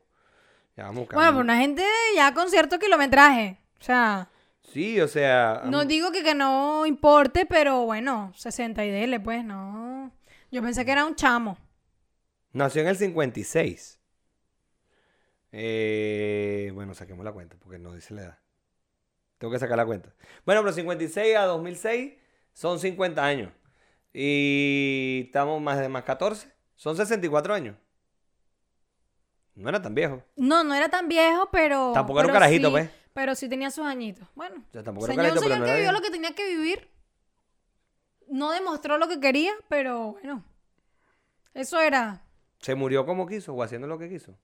[0.77, 1.83] Ya vamos bueno, por una gente
[2.15, 3.59] ya con cierto kilometraje.
[3.81, 4.29] O sea,
[4.73, 5.63] Sí, o sea.
[5.65, 10.13] no digo que, que no importe, pero bueno, 60 y dele, pues no.
[10.51, 11.57] Yo pensé que era un chamo.
[12.53, 13.99] Nació en el 56.
[15.53, 18.39] Eh, bueno, saquemos la cuenta porque no dice la edad.
[19.39, 20.13] Tengo que sacar la cuenta.
[20.45, 22.15] Bueno, pero 56 a 2006
[22.53, 23.53] son 50 años.
[24.13, 26.53] Y estamos más de más 14.
[26.77, 27.77] Son 64 años.
[29.55, 30.23] No era tan viejo.
[30.37, 31.93] No, no era tan viejo, pero.
[31.93, 32.91] Tampoco era un pero carajito, sí- pues.
[33.13, 34.29] Pero sí tenía sus añitos.
[34.37, 34.57] Bueno.
[34.69, 36.11] O sea, tampoco era un Señor, carajito, pero señor no que era vivió lo que
[36.11, 36.89] tenía que vivir.
[38.29, 40.45] No demostró lo que quería, pero bueno.
[41.55, 42.23] Eso era.
[42.61, 44.37] Se murió como quiso o haciendo lo que quiso.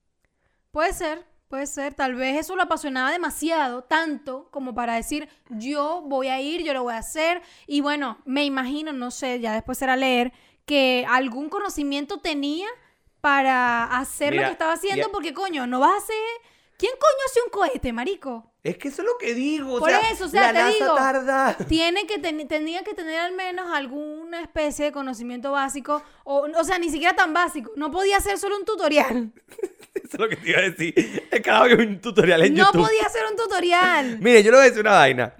[0.71, 1.93] Puede ser, puede ser.
[1.93, 6.73] Tal vez eso lo apasionaba demasiado, tanto como para decir, yo voy a ir, yo
[6.73, 7.41] lo voy a hacer.
[7.67, 10.33] Y bueno, me imagino, no sé, ya después será leer,
[10.65, 12.67] que algún conocimiento tenía
[13.21, 16.15] para hacer Mira, lo que estaba haciendo, porque coño, no vas a hacer...
[16.77, 18.51] ¿Quién coño hace un cohete, marico?
[18.61, 19.75] Es que eso es lo que digo.
[19.75, 20.95] o Por sea, eso, o sea, la te NASA digo.
[20.95, 21.57] tarda.
[21.69, 26.63] Tiene que ten- tenía que tener al menos alguna especie de conocimiento básico, o, o
[26.63, 27.71] sea, ni siquiera tan básico.
[27.77, 29.31] No podía hacer solo un tutorial.
[29.95, 31.27] Eso es lo que te iba a decir.
[31.31, 32.81] Es cada vez un tutorial en No YouTube.
[32.87, 34.17] podía hacer un tutorial.
[34.21, 35.33] Mire, yo le voy a decir una vaina.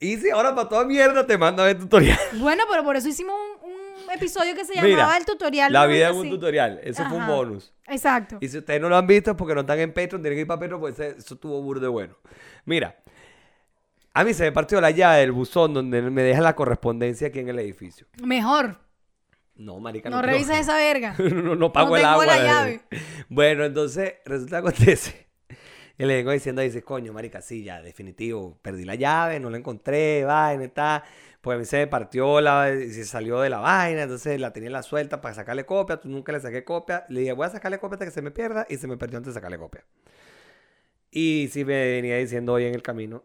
[0.00, 2.18] Y si ahora para toda mierda te mando a ver tutorial.
[2.34, 3.72] Bueno, pero por eso hicimos un,
[4.04, 5.72] un episodio que se Mira, llamaba El tutorial.
[5.72, 5.92] La ¿no?
[5.92, 6.80] vida es un tutorial.
[6.82, 7.73] Eso fue un bonus.
[7.86, 8.38] Exacto.
[8.40, 10.40] Y si ustedes no lo han visto es porque no están en Patreon, tienen que
[10.42, 12.16] ir para Patreon porque eso estuvo burde bueno.
[12.64, 12.96] Mira,
[14.14, 17.40] a mí se me partió la llave del buzón donde me deja la correspondencia aquí
[17.40, 18.06] en el edificio.
[18.22, 18.78] Mejor.
[19.56, 20.22] No, marica, No no.
[20.22, 21.14] revises esa verga.
[21.18, 22.26] no, no, pago No el tengo agua.
[22.26, 22.80] la de- llave.
[23.28, 25.23] Bueno, entonces resulta que acontece.
[25.96, 29.58] Y le vengo diciendo, dice, coño, marica, sí, ya, definitivo, perdí la llave, no la
[29.58, 31.04] encontré, vaina, está.
[31.40, 34.52] Pues a mí se me partió la, y se salió de la vaina, entonces la
[34.52, 37.06] tenía en la suelta para sacarle copia, tú nunca le saqué copia.
[37.08, 39.18] Le dije, voy a sacarle copia hasta que se me pierda, y se me perdió
[39.18, 39.84] antes de sacarle copia.
[41.10, 43.24] Y sí me venía diciendo hoy en el camino,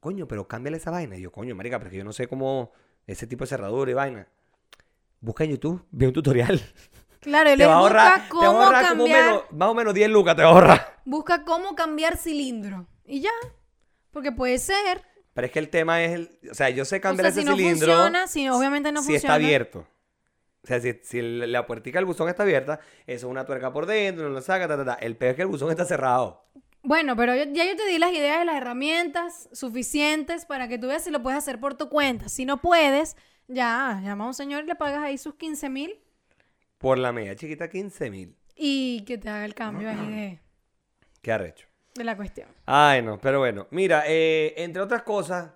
[0.00, 1.16] coño, pero cámbiale esa vaina.
[1.16, 2.72] Y yo, coño, marica, porque yo no sé cómo
[3.06, 4.28] ese tipo de cerradura y vaina.
[5.20, 6.60] Busca en YouTube, ve un tutorial.
[7.22, 9.24] Claro, y Te va a ahorrar, te va a cómo ahorrar como cambiar.
[9.24, 10.98] menos- más o menos 10 lucas te va a ahorrar.
[11.04, 12.86] Busca cómo cambiar cilindro.
[13.06, 13.30] Y ya.
[14.10, 15.02] Porque puede ser.
[15.32, 17.40] Pero es que el tema es, el, o sea, yo sé O cambiar sea, ese
[17.40, 19.34] si no cilindro funciona, si obviamente no si funciona.
[19.34, 19.86] está abierto.
[20.62, 23.86] O sea, si, si la puertica del buzón está abierta, eso es una tuerca por
[23.86, 24.94] dentro, no lo saca, ta, ta, ta.
[24.94, 26.44] El peor es que el buzón está cerrado.
[26.82, 30.78] Bueno, pero yo- ya yo te di las ideas y las herramientas suficientes para que
[30.78, 32.28] tú veas si lo puedes hacer por tu cuenta.
[32.28, 33.16] Si no puedes,
[33.48, 35.98] Ya, llama a un señor y le pagas ahí sus 15 mil
[36.82, 38.36] Por la media chiquita, 15 mil.
[38.54, 40.40] y que te haga el cambio ahí de,
[41.22, 41.66] Qué arrecho.
[41.94, 42.48] de la cuestión.
[42.66, 43.66] Ay, no, pero bueno.
[43.70, 45.52] Mira, eh, entre otras cosas,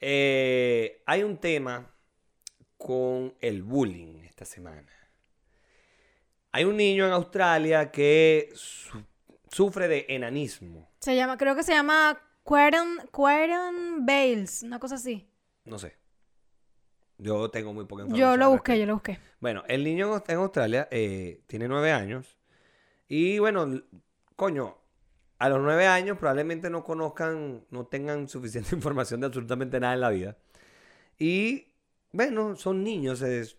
[0.00, 1.94] eh, hay un tema
[2.76, 4.86] con el bullying esta semana.
[6.52, 9.04] Hay un niño en Australia que su-
[9.50, 10.88] sufre de enanismo.
[11.00, 15.28] Se llama, creo que se llama Queron Bales, una cosa así.
[15.64, 15.96] No sé.
[17.18, 18.30] Yo tengo muy poca información.
[18.30, 19.18] Yo lo busqué, yo lo busqué.
[19.40, 22.36] Bueno, el niño en Aust- en Australia eh, tiene nueve años.
[23.08, 23.82] Y bueno,
[24.36, 24.76] coño,
[25.38, 30.00] a los nueve años probablemente no conozcan, no tengan suficiente información de absolutamente nada en
[30.00, 30.36] la vida.
[31.18, 31.72] Y
[32.12, 33.56] bueno, son niños, es-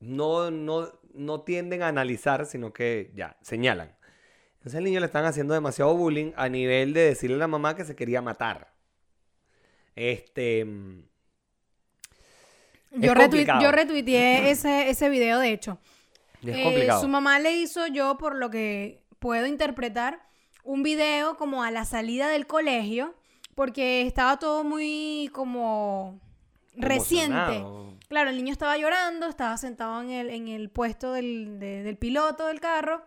[0.00, 3.96] no, no, no tienden a analizar, sino que ya, señalan.
[4.54, 7.76] Entonces al niño le están haciendo demasiado bullying a nivel de decirle a la mamá
[7.76, 8.72] que se quería matar.
[9.94, 10.66] Este...
[12.94, 13.14] Yo,
[13.60, 15.78] yo retuiteé ese, ese video, de hecho.
[16.42, 16.56] Es
[16.98, 20.20] Eh, su mamá le hizo yo, por lo que puedo interpretar,
[20.62, 23.14] un video como a la salida del colegio,
[23.54, 26.20] porque estaba todo muy como
[26.76, 27.34] reciente.
[28.08, 31.96] Claro, el niño estaba llorando, estaba sentado en el, en el puesto del, de- del
[31.96, 33.02] piloto del carro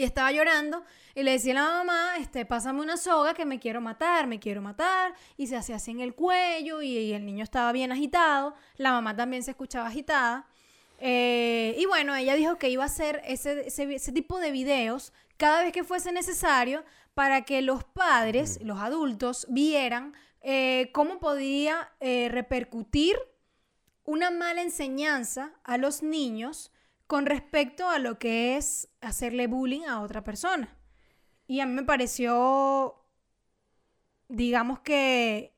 [0.00, 0.82] y estaba llorando
[1.14, 4.38] y le decía a la mamá, este, pásame una soga que me quiero matar, me
[4.38, 7.92] quiero matar y se hacía así en el cuello y, y el niño estaba bien
[7.92, 10.46] agitado, la mamá también se escuchaba agitada
[11.02, 15.12] Eh, y bueno, ella dijo que iba a hacer ese, ese, ese tipo de videos
[15.38, 16.84] cada vez que fuese necesario
[17.14, 23.16] para que los padres, los adultos, vieran eh, cómo podía eh, repercutir
[24.04, 26.70] una mala enseñanza a los niños
[27.10, 30.78] con respecto a lo que es hacerle bullying a otra persona.
[31.48, 33.02] Y a mí me pareció,
[34.28, 35.52] digamos que,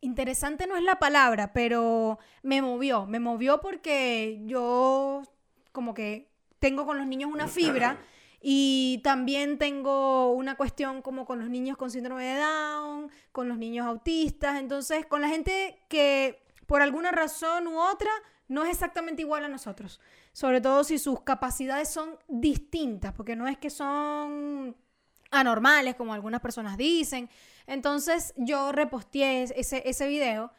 [0.00, 5.24] interesante no es la palabra, pero me movió, me movió porque yo
[5.72, 7.98] como que tengo con los niños una fibra
[8.40, 13.58] y también tengo una cuestión como con los niños con síndrome de Down, con los
[13.58, 18.12] niños autistas, entonces con la gente que por alguna razón u otra
[18.46, 20.00] no es exactamente igual a nosotros,
[20.36, 24.76] sobre todo si sus capacidades son distintas, porque no es que son
[25.30, 27.30] anormales, como algunas personas dicen.
[27.66, 30.52] Entonces yo reposteé ese, ese video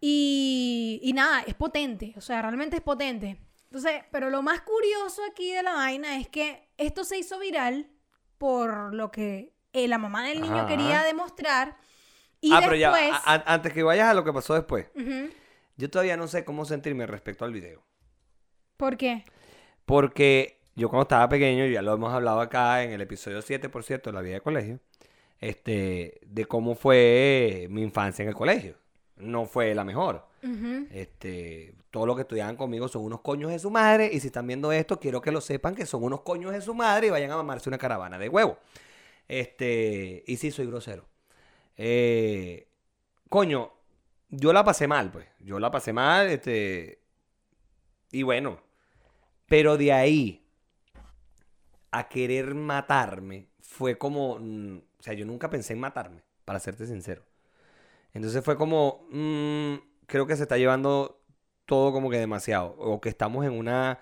[0.00, 3.38] y, y nada, es potente, o sea, realmente es potente.
[3.64, 7.90] Entonces, pero lo más curioso aquí de la vaina es que esto se hizo viral
[8.38, 10.66] por lo que eh, la mamá del niño Ajá.
[10.66, 11.76] quería demostrar.
[12.40, 13.20] Y ah, pero ya, después...
[13.26, 14.86] a- a- antes que vayas a lo que pasó después,
[15.76, 17.84] yo todavía no sé cómo sentirme respecto al video.
[18.80, 19.26] ¿Por qué?
[19.84, 23.84] Porque yo cuando estaba pequeño, ya lo hemos hablado acá en el episodio 7, por
[23.84, 24.80] cierto, de la vida de colegio,
[25.38, 28.76] este, de cómo fue mi infancia en el colegio.
[29.16, 30.26] No fue la mejor.
[30.92, 34.08] Este, todos los que estudiaban conmigo son unos coños de su madre.
[34.10, 36.74] Y si están viendo esto, quiero que lo sepan que son unos coños de su
[36.74, 38.56] madre y vayan a mamarse una caravana de huevo.
[39.28, 41.04] Este, y sí, soy grosero.
[41.76, 42.66] Eh,
[43.28, 43.72] coño,
[44.30, 45.26] yo la pasé mal, pues.
[45.40, 47.02] Yo la pasé mal, este.
[48.10, 48.69] Y bueno.
[49.50, 50.46] Pero de ahí
[51.90, 54.38] a querer matarme fue como.
[54.38, 57.24] mm, o sea, yo nunca pensé en matarme, para serte sincero.
[58.12, 59.74] Entonces fue como, mm,
[60.06, 61.24] creo que se está llevando
[61.66, 62.76] todo como que demasiado.
[62.78, 63.98] O que estamos en una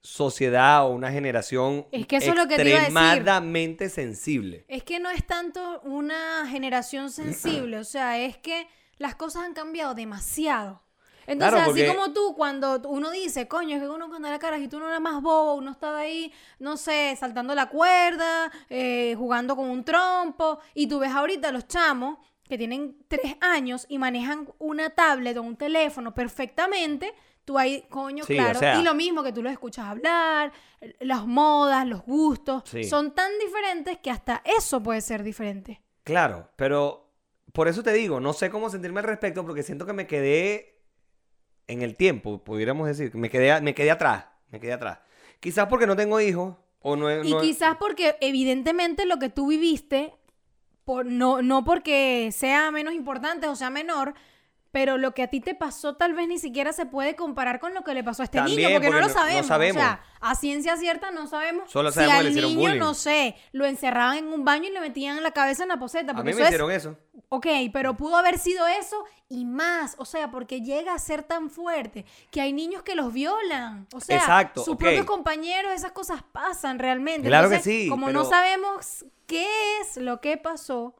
[0.00, 4.64] sociedad o una generación Es que eso es lo extremadamente sensible.
[4.68, 9.54] Es que no es tanto una generación sensible, o sea, es que las cosas han
[9.54, 10.84] cambiado demasiado.
[11.28, 14.78] Entonces, Claro, así como tú, cuando uno dice, coño, es que uno cuando era carajito
[14.78, 19.68] uno era más bobo, uno estaba ahí, no sé, saltando la cuerda, eh, jugando con
[19.68, 24.88] un trompo, y tú ves ahorita los chamos que tienen tres años y manejan una
[24.90, 27.14] tablet o un teléfono perfectamente,
[27.44, 28.58] tú ahí, coño, Sí, o claro.
[28.58, 30.50] sea- y lo mismo que tú los escuchas hablar,
[31.00, 32.84] las modas, los gustos, Sí.
[32.84, 35.82] son tan diferentes que hasta eso puede ser diferente.
[36.04, 37.10] Claro, pero
[37.52, 40.77] por eso te digo, no sé cómo sentirme al respecto porque siento que me quedé
[41.68, 44.98] en el tiempo, pudiéramos decir, me quedé, me quedé atrás, me quedé atrás.
[45.38, 49.46] Quizás porque no tengo hijos o no, Y no- quizás porque evidentemente lo que tú
[49.48, 50.14] viviste,
[50.84, 54.14] por, no, no porque sea menos importante o sea menor,
[54.70, 57.74] pero lo que a ti te pasó tal vez ni siquiera se puede comparar con
[57.74, 59.50] lo que le pasó a este También, niño, porque, no lo no sabemos.
[59.50, 62.78] O sea, a ciencia cierta no sabemos Solo si que al le niño, bullying.
[62.78, 66.12] no sé, lo encerraban en un baño y le metían la cabeza en la poseta.
[66.12, 66.96] a mí eso me es hicieron eso.
[67.30, 71.50] Ok, pero pudo haber sido eso y más, o sea, porque llega a ser tan
[71.50, 76.22] fuerte que hay niños que los violan, o sea, Exacto, sus propios compañeros, esas cosas
[76.32, 77.28] pasan realmente.
[77.28, 79.46] Claro que Entonces, sí, Como no sabemos qué
[79.80, 80.94] es lo que pasó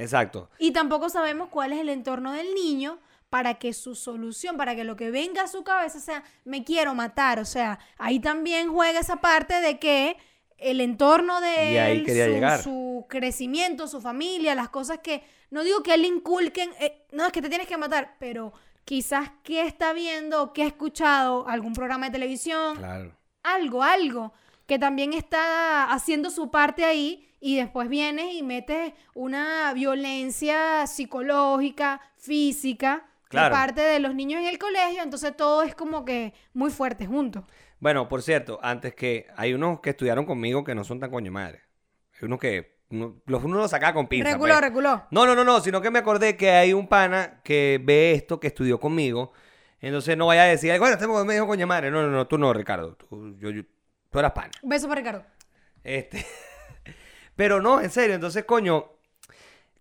[0.00, 0.48] Exacto.
[0.58, 2.98] y tampoco sabemos cuál es el entorno del niño,
[3.30, 6.94] para que su solución, para que lo que venga a su cabeza sea, me quiero
[6.94, 7.38] matar.
[7.38, 10.16] O sea, ahí también juega esa parte de que
[10.58, 15.62] el entorno de Y ahí él, su, su crecimiento, su familia, las cosas que, no
[15.62, 18.52] digo que él inculquen, eh, no, es que te tienes que matar, pero
[18.84, 23.12] quizás qué está viendo qué ha escuchado, algún programa de televisión, Claro.
[23.44, 24.32] algo, algo,
[24.66, 32.00] que también está haciendo su parte ahí y después vienes y metes una violencia psicológica,
[32.16, 33.54] física, Claro.
[33.54, 37.06] de parte de los niños en el colegio, entonces todo es como que muy fuerte
[37.06, 37.44] juntos.
[37.78, 41.30] Bueno, por cierto, antes que hay unos que estudiaron conmigo que no son tan coño
[41.32, 41.60] madre.
[42.20, 44.32] Hay unos que uno, los uno los sacaba con pinza.
[44.32, 44.60] reculó, pues.
[44.62, 45.04] reculó.
[45.12, 48.40] No, no, no, no, sino que me acordé que hay un pana que ve esto,
[48.40, 49.32] que estudió conmigo.
[49.80, 51.90] Entonces no vaya a decir, bueno, este me dijo coño madre.
[51.90, 52.96] No, no, no, tú no, Ricardo.
[52.96, 53.62] Tú, yo- yo-
[54.10, 54.50] tú eras pana.
[54.62, 55.24] Beso para Ricardo.
[55.84, 56.26] Este.
[57.40, 58.90] Pero no, en serio, entonces, coño.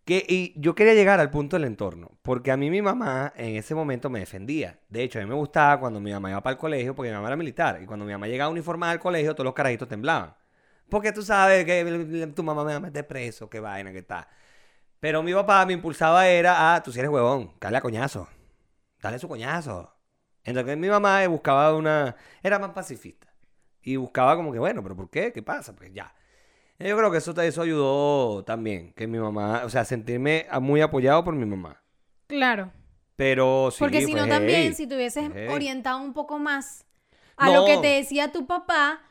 [0.06, 3.58] Que, y yo quería llegar al punto del entorno, porque a mí mi mamá en
[3.58, 4.80] ese momento me defendía.
[4.88, 7.16] De hecho, a mí me gustaba cuando mi mamá iba para el colegio, porque mi
[7.16, 10.34] mamá era militar, y cuando mi mamá llegaba uniformada al colegio, todos los carajitos temblaban.
[10.90, 14.26] Porque tú sabes que tu mamá me va a meter preso, qué vaina, qué tal.
[15.02, 18.30] Pero mi papá me impulsaba era a, tú si eres huevón, dale a coñazo,
[19.02, 19.94] dale su coñazo.
[20.46, 23.28] Entonces mi mamá buscaba una, era más pacifista.
[23.82, 25.34] Y buscaba como que, bueno, pero ¿por qué?
[25.34, 25.76] ¿Qué pasa?
[25.76, 26.14] Pues ya.
[26.80, 31.24] Yo creo que eso, eso ayudó también, que mi mamá, o sea, sentirme muy apoyado
[31.26, 31.82] por mi mamá.
[32.28, 32.72] Claro.
[33.18, 34.76] Pero sí, Porque si no también, heavy.
[34.76, 35.54] si te hubieses heavy.
[35.54, 36.86] orientado un poco más
[37.36, 37.56] a No.
[37.56, 39.02] lo que te decía tu papá,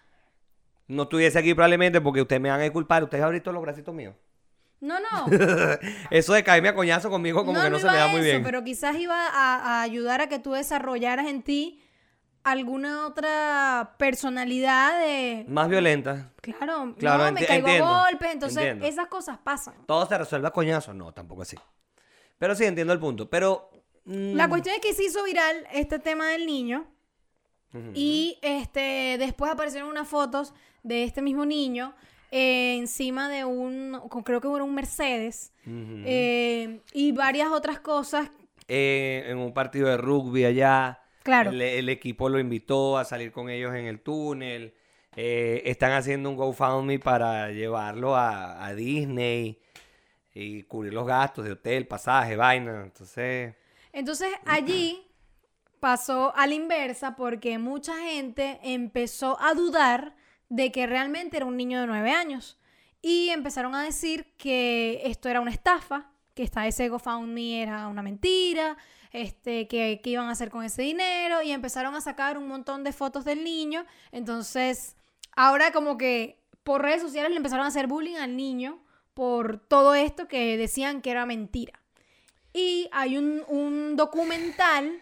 [0.86, 4.14] No estuviese aquí probablemente porque ustedes me van a disculpar, ustedes ahorita los bracitos míos.
[4.80, 5.26] no, no.
[6.10, 8.08] Eso de caerme a coñazo conmigo como no, que no, no se me da a
[8.08, 8.42] muy eso, bien.
[8.42, 11.82] pero quizás iba a, a ayudar a que tú desarrollaras en ti
[12.50, 15.44] alguna otra personalidad de...
[15.48, 16.32] Más violenta.
[16.40, 18.86] Claro, Claro, no, me caigo a golpes, entonces entiendo.
[18.86, 19.74] esas cosas pasan.
[19.86, 20.94] Todo se resuelve a coñazo.
[20.94, 21.56] No, tampoco así.
[22.38, 23.28] Pero sí, entiendo el punto.
[23.28, 23.70] Pero...
[24.04, 26.86] mm, La cuestión es que se hizo viral este tema del niño
[27.94, 31.94] y este después aparecieron unas fotos de este mismo niño
[32.30, 38.30] eh, encima de un, creo que era un Mercedes eh, y varias otras cosas.
[38.68, 41.00] Eh, en un partido de rugby allá.
[41.28, 41.50] Claro.
[41.50, 44.72] El, el equipo lo invitó a salir con ellos en el túnel.
[45.14, 49.60] Eh, están haciendo un GoFundMe para llevarlo a, a Disney
[50.32, 52.82] y cubrir los gastos de hotel, pasaje, vaina.
[52.82, 53.54] Entonces,
[53.92, 55.06] Entonces allí
[55.80, 60.16] pasó a la inversa porque mucha gente empezó a dudar
[60.48, 62.58] de que realmente era un niño de nueve años
[63.02, 68.00] y empezaron a decir que esto era una estafa, que esta ese GoFundMe era una
[68.00, 68.78] mentira,
[69.12, 72.84] este, que, que iban a hacer con ese dinero y empezaron a sacar un montón
[72.84, 73.84] de fotos del niño.
[74.12, 74.96] Entonces,
[75.32, 78.78] ahora como que por redes sociales le empezaron a hacer bullying al niño
[79.14, 81.80] por todo esto que decían que era mentira.
[82.52, 85.00] Y hay un, un documental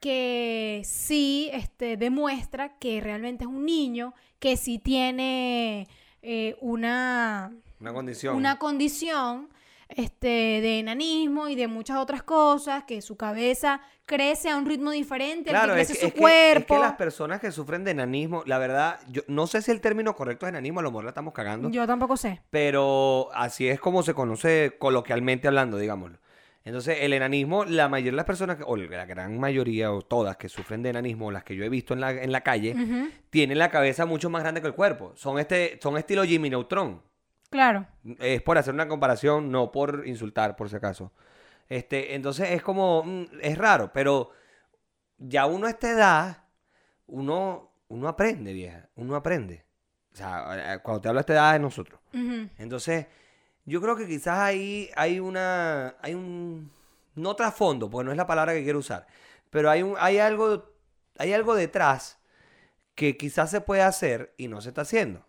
[0.00, 5.88] que sí este, demuestra que realmente es un niño, que sí tiene
[6.22, 8.36] eh, una, una condición.
[8.36, 9.48] una condición
[9.88, 14.90] este, de enanismo y de muchas otras cosas, que su cabeza crece a un ritmo
[14.90, 16.74] diferente, Claro, que es, crece que- su es que, es cuerpo.
[16.74, 20.14] que las personas que sufren de enanismo, la verdad, yo no sé si el término
[20.14, 21.70] correcto es enanismo, a lo mejor la estamos cagando.
[21.70, 22.40] Yo tampoco sé.
[22.50, 26.18] pero así es como se conoce coloquialmente hablando, digámoslo.
[26.64, 30.50] Entonces, el enanismo, la mayoría de las personas, o la gran mayoría, o todas que
[30.50, 32.74] sufren de enanismo, las que yo he visto en la, en la calle,
[33.30, 35.12] tienen la cabeza mucho más grande que el cuerpo.
[35.16, 37.00] Son, este, son estilo Jimmy Neutron.
[37.50, 37.86] Claro.
[38.18, 41.12] Es por hacer una comparación, no por insultar, por si acaso.
[41.68, 44.30] Este, entonces, es como, mm, es raro, pero
[45.18, 46.44] ya uno a esta edad,
[47.06, 49.64] uno, uno aprende, vieja, uno aprende.
[50.12, 52.00] O sea, cuando te hablo esta edad es nosotros.
[52.58, 53.06] Entonces,
[53.64, 56.72] yo creo que quizás ahí hay una, hay un,
[57.14, 59.06] no trasfondo, porque no es la palabra que quiero usar,
[59.50, 60.72] pero hay un, hay algo,
[61.18, 62.18] hay algo detrás
[62.94, 65.27] que quizás se puede hacer y no se está haciendo.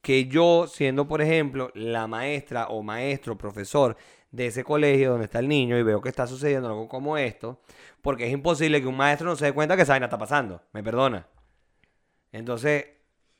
[0.00, 3.96] Que yo, siendo por ejemplo la maestra o maestro, profesor
[4.30, 7.60] de ese colegio donde está el niño y veo que está sucediendo algo como esto,
[8.02, 10.62] porque es imposible que un maestro no se dé cuenta que esa vaina está pasando,
[10.72, 11.26] me perdona.
[12.30, 12.84] Entonces,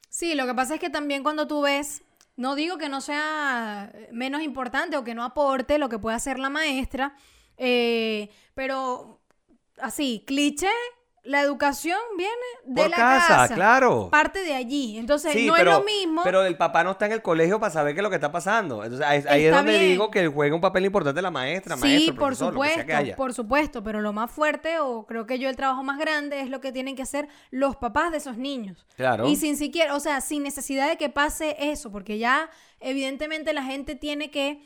[0.09, 2.03] Sí, lo que pasa es que también cuando tú ves,
[2.37, 6.39] no digo que no sea menos importante o que no aporte lo que puede hacer
[6.39, 7.15] la maestra,
[7.57, 9.21] eh, pero
[9.81, 10.71] así, cliché,
[11.25, 12.33] la educación viene
[12.65, 14.09] de por la casa, casa, claro.
[14.11, 14.97] parte de allí.
[14.99, 16.23] Entonces, Sí, no pero, es lo mismo.
[16.25, 18.33] Pero el papá no está en el colegio para saber qué es lo que está
[18.33, 18.83] pasando.
[18.83, 19.91] Entonces ahí, ahí es donde bien.
[19.91, 22.75] digo que juega un papel importante la maestra, Sí, maestro, por profesor, lo que sea
[22.77, 23.17] que supuesto, haya.
[23.17, 26.49] por supuesto, pero lo más fuerte o creo que yo el trabajo más grande es
[26.51, 28.87] lo que tienen que hacer los papás de esos niños.
[28.97, 29.29] Claro.
[29.29, 32.49] Y sin siquiera, o sea, sin necesidad de que pase eso, porque ya
[32.81, 34.63] evidentemente la gente tiene que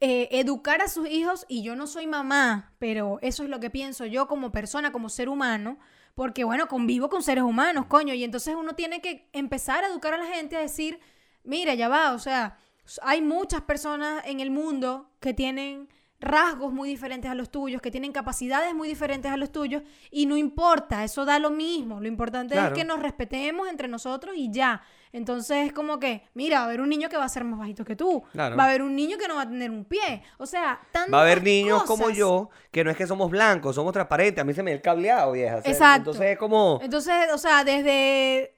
[0.00, 3.70] eh, educar a sus hijos, y yo no soy mamá, pero eso es lo que
[3.70, 5.78] pienso yo como persona, como ser humano,
[6.14, 10.14] porque bueno, convivo con seres humanos, coño, y entonces uno tiene que empezar a educar
[10.14, 11.00] a la gente a decir,
[11.44, 12.58] mira, ya va, o sea,
[13.02, 15.88] hay muchas personas en el mundo que tienen
[16.20, 20.26] rasgos muy diferentes a los tuyos, que tienen capacidades muy diferentes a los tuyos, y
[20.26, 22.00] no importa, eso da lo mismo.
[22.00, 22.74] Lo importante Claro.
[22.74, 24.82] es que nos respetemos entre nosotros y ya.
[25.12, 27.58] Entonces es como que, mira, va a haber un niño que va a ser más
[27.58, 28.22] bajito que tú.
[28.32, 28.56] Claro.
[28.56, 30.22] Va a haber un niño que no va a tener un pie.
[30.38, 33.76] O sea, tantas Va a haber niños como yo, que no es que somos blancos,
[33.76, 34.42] somos transparentes.
[34.42, 35.58] A mí se me el cableado, vieja.
[35.58, 36.10] Exacto.
[36.10, 36.80] Entonces es como...
[36.82, 38.54] Entonces, o sea, desde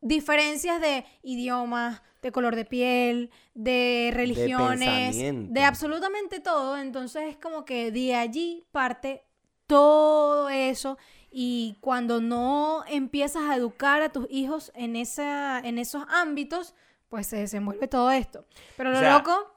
[0.00, 5.14] diferencias de idiomas, de color de piel, de religiones,
[5.52, 6.78] de absolutamente todo.
[6.78, 9.22] Entonces es como que de allí parte
[9.66, 10.96] todo eso.
[11.30, 16.74] Y cuando no empiezas a educar a tus hijos en, esa, en esos ámbitos,
[17.10, 18.46] pues se desenvuelve todo esto.
[18.78, 19.54] Pero O lo sea, loco,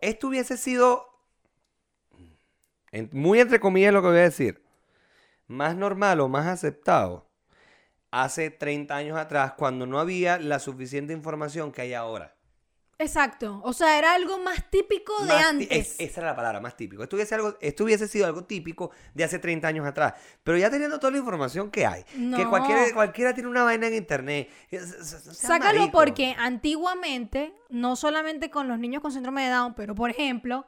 [0.00, 1.06] Esto hubiese sido,
[2.90, 4.64] en- muy entre comillas lo que voy a decir,
[5.46, 7.29] más normal o más aceptado
[8.10, 12.34] hace 30 años atrás cuando no había la suficiente información que hay ahora.
[12.98, 13.60] exacto.
[13.64, 15.68] O sea, era algo más típico de Más antes.
[15.70, 17.02] es- esa era la palabra, más típico.
[17.02, 20.14] Esto hubiese, algo, esto hubiese sido algo típico de hace 30 años atrás.
[20.42, 23.94] Pero ya teniendo toda la información que hay, que cualquiera, cualquiera tiene una vaina en
[23.94, 24.50] internet.
[24.70, 24.80] sea
[25.32, 25.92] Sácalo marico.
[25.98, 30.66] porque antiguamente, no solamente con los niños con síndrome de Down, pero por ejemplo,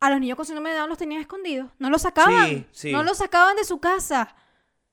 [0.00, 1.70] a los niños con síndrome de Down los tenían escondidos.
[1.78, 2.46] No los sacaban.
[2.48, 2.92] Sí, sí.
[2.92, 4.36] No los sacaban de su casa.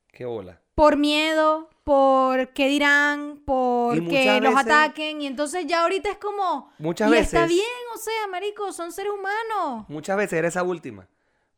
[0.08, 0.61] Qué bola.
[0.82, 5.22] Por miedo, por qué dirán, por que los veces- ataquen.
[5.22, 6.72] Y entonces ya ahorita es como.
[6.80, 7.28] Muchas y veces.
[7.36, 7.62] está bien,
[7.94, 9.86] o sea, marico, son seres humanos.
[9.90, 11.08] Muchas veces era esa última.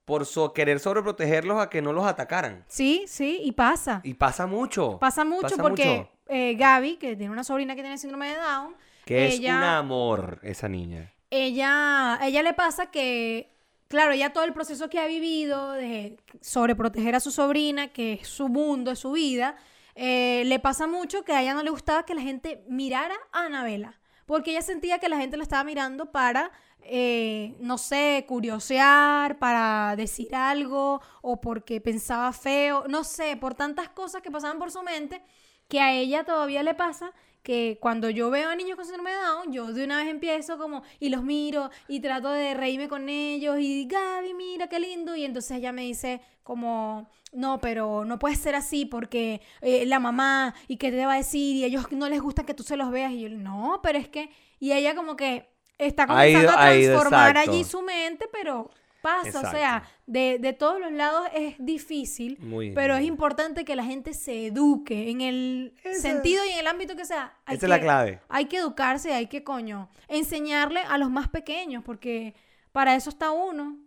[0.04, 2.66] Por so- querer sobreprotegerlos a que no los atacaran.
[2.68, 4.02] Sí, sí, y pasa.
[4.04, 4.98] Y pasa mucho.
[5.00, 6.10] Pasa mucho pasa porque mucho.
[6.28, 10.40] eh, Gaby, que tiene una sobrina que tiene síndrome de Down, Que es un amor
[10.44, 11.14] esa niña.
[11.30, 13.53] ella, ella le pasa que,
[13.94, 18.28] claro, ella todo el proceso que ha vivido de sobreproteger a su sobrina, que es
[18.28, 19.56] su mundo, es su vida,
[19.94, 23.44] eh, le pasa mucho que a ella no le gustaba que la gente mirara a
[23.46, 29.38] Anabela, porque ella sentía que la gente la estaba mirando para, eh, no sé, curiosear,
[29.38, 34.72] para decir algo, o porque pensaba feo, no sé, por tantas cosas que pasaban por
[34.72, 35.22] su mente,
[35.68, 37.14] que a ella todavía le pasa
[37.44, 40.58] que cuando yo veo a niños con síndrome de Down, yo de una vez empiezo
[40.58, 45.16] como y los miro y trato de reírme con ellos y Gaby, mira qué lindo.
[45.16, 50.00] Y entonces ella me dice como, no, pero no puede ser así porque eh, la
[50.00, 52.64] mamá y qué te va a decir y a ellos no les gusta que tú
[52.64, 53.12] se los veas.
[53.12, 54.30] Y yo, no, pero es que,
[54.60, 58.70] y ella como que está ido- comenzando a ido, transformar allí su mente, pero
[59.04, 62.38] pasa, o sea, de, de todos los lados es difícil.
[62.40, 66.68] Muy Pero es importante que la gente se eduque en el sentido y en el
[66.68, 67.34] ámbito que sea.
[67.46, 68.20] Hay Esa es la que- clave.
[68.30, 72.34] Hay que educarse, hay que, coño, enseñarle a los más pequeños, porque
[72.72, 73.78] para eso está uno.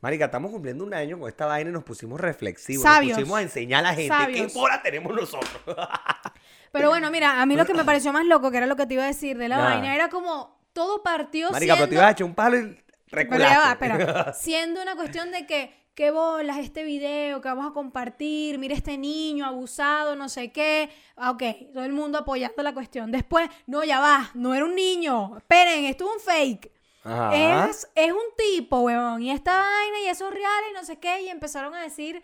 [0.00, 2.82] Marica, estamos cumpliendo un año con esta vaina y nos pusimos reflexivos.
[2.82, 3.12] Sabios.
[3.12, 4.52] Nos pusimos a enseñar a la gente Sabios.
[4.52, 5.50] qué bola tenemos nosotros.
[6.72, 8.86] Pero bueno, mira, a mí lo que me pareció más loco, que era lo que
[8.86, 12.06] te iba a decir de la vaina, era como todo partió Marica, pero te ibas
[12.06, 12.80] a echar un palo y
[13.10, 14.32] Pero ya va, espera.
[14.34, 18.96] Siendo una cuestión de que, qué bolas este video que vamos a compartir, mira este
[18.96, 20.90] niño abusado, no sé qué.
[21.16, 21.42] Ah, Ok,
[21.74, 23.10] todo el mundo apoyando la cuestión.
[23.10, 25.36] Después, no, ya va, no era un niño.
[25.38, 26.72] Esperen, esto es un fake.
[27.02, 27.66] Ajá.
[27.68, 29.22] Es, es un tipo, weón.
[29.22, 31.22] Y esta vaina y eso es real y no sé qué.
[31.22, 32.22] Y empezaron a decir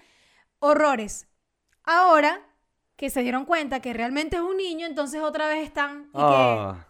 [0.59, 1.26] horrores.
[1.84, 2.43] Ahora
[2.97, 6.09] que se dieron cuenta que realmente es un niño, entonces otra vez están.
[6.14, 6.87] Y que, Ah,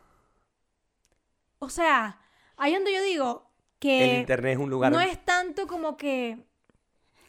[1.58, 2.20] o sea,
[2.56, 3.45] ahí donde yo digo
[3.78, 4.90] que el internet es un lugar.
[4.92, 6.38] no es tanto como que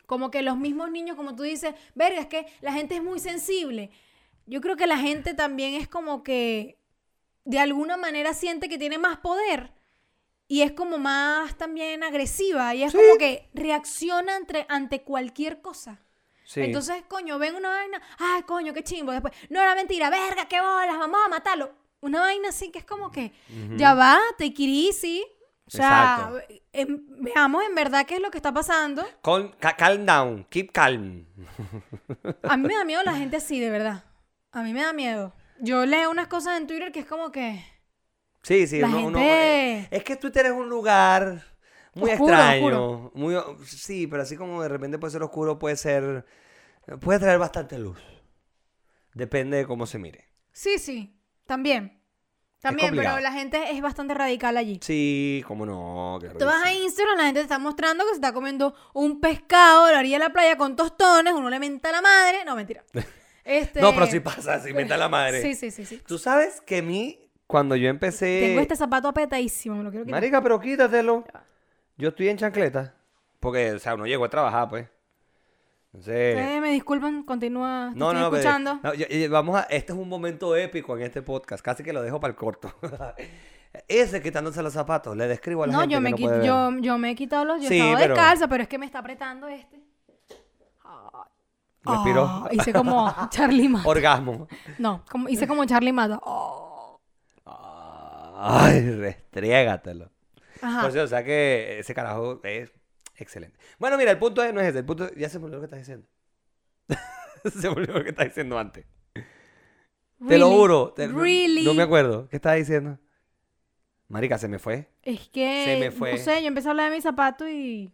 [0.05, 3.19] como que los mismos niños, como tú dices, verga, es que la gente es muy
[3.19, 3.91] sensible.
[4.45, 6.77] Yo creo que la gente también es como que
[7.43, 9.73] de alguna manera siente que tiene más poder
[10.47, 12.97] y es como más también agresiva y es Sí.
[12.97, 15.99] como que reacciona ante, ante cualquier cosa.
[16.45, 16.61] Sí.
[16.61, 19.11] Entonces, coño, ven una vaina, ay, coño, qué chimbo.
[19.11, 21.73] Después, no era mentira, verga, qué bolas, vamos a matarlo.
[21.99, 23.33] Una vaina así que es como que,
[23.75, 25.25] ya va, it easy.
[25.67, 26.31] O sea,
[26.71, 29.05] em- veamos en verdad qué es lo que está pasando.
[29.21, 31.25] Con- ca- calm down, keep calm.
[32.43, 34.05] A mí me da miedo la gente así, de verdad.
[34.51, 35.35] A mí me da miedo.
[35.59, 37.63] Yo leo unas cosas en Twitter que es como que...
[38.43, 41.43] Sí, sí, La uno- uno- gente- eh, es que Twitter es un lugar
[41.95, 43.11] muy Oscuro, extraño.
[43.13, 46.25] Muy, sí, pero así como de repente puede ser oscuro, puede ser.
[47.01, 47.99] Puede traer bastante luz.
[49.13, 50.29] Depende de cómo se mire.
[50.53, 51.96] Sí, sí, también.
[52.61, 54.79] También, pero la gente es bastante radical allí.
[54.81, 56.17] Sí, cómo no.
[56.19, 56.73] claro Tú vas a.
[56.73, 60.17] Instagram, la gente te está mostrando que se está comiendo un pescado a la orilla
[60.17, 62.45] de la playa con tostones, uno le menta a la madre.
[62.45, 62.83] No, mentira.
[63.47, 63.79] Este...
[63.79, 65.41] No, pero sí pasa, sí, meta la madre.
[65.41, 66.01] Sí, sí, sí, sí.
[66.05, 68.41] Tú sabes que a mí cuando yo empecé...
[68.41, 70.19] Tengo este zapato apretadísimo, me lo quiero quitar.
[70.19, 71.23] Marica, pero quítatelo.
[71.95, 72.93] Yo estoy en chancleta.
[73.39, 74.89] Porque, o sea, uno llegó a trabajar, pues.
[75.97, 76.37] Entonces...
[76.37, 77.91] Eh, me disculpan, continúa.
[77.95, 78.79] No, pero- escuchando.
[78.83, 81.91] no, yo- yo- vamos a, este es un momento épico en este podcast, casi que
[81.91, 82.71] lo dejo para el corto.
[83.87, 86.43] Ese quitándose los zapatos, le describo a la No, gente yo que me, no ver.
[86.43, 87.61] yo, yo me he quitado los.
[87.63, 89.81] Yo Sí, estaba pero- descalza, pero es que me está apretando este.
[91.83, 92.25] Respiró.
[92.25, 93.87] Ah, hice como Charlie Mata.
[93.89, 94.47] Orgasmo.
[94.77, 96.19] No, como, hice como Charlie Mata.
[96.23, 96.99] Oh.
[98.39, 100.11] Ay, restriégatelo.
[100.61, 100.81] Ajá.
[100.87, 102.71] Por o sea que ese carajo es
[103.17, 103.57] excelente.
[103.79, 104.79] Bueno, mira, el punto es, no es ese.
[104.79, 106.07] El punto ya se me olvidó lo que estás diciendo.
[107.59, 108.85] se me olvidó lo que estás diciendo antes.
[110.27, 110.93] Te lo juro.
[110.95, 111.63] te- no- Really?
[111.63, 112.27] No me acuerdo.
[112.29, 112.97] ¿Qué estabas diciendo?
[114.07, 114.87] Marica, se me fue.
[115.03, 115.63] Es que.
[115.65, 116.11] Se me fue.
[116.13, 117.91] No sé, yo empecé a hablar de mi zapato y.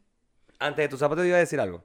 [0.60, 1.84] Antes de tu zapato te iba a decir algo.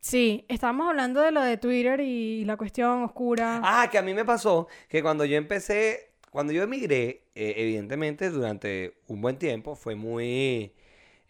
[0.00, 3.60] Sí, estábamos hablando de lo de Twitter y la cuestión oscura.
[3.64, 8.28] Ah, que a mí me pasó que cuando yo empecé, cuando yo emigré, eh, evidentemente
[8.30, 10.74] durante un buen tiempo fue muy,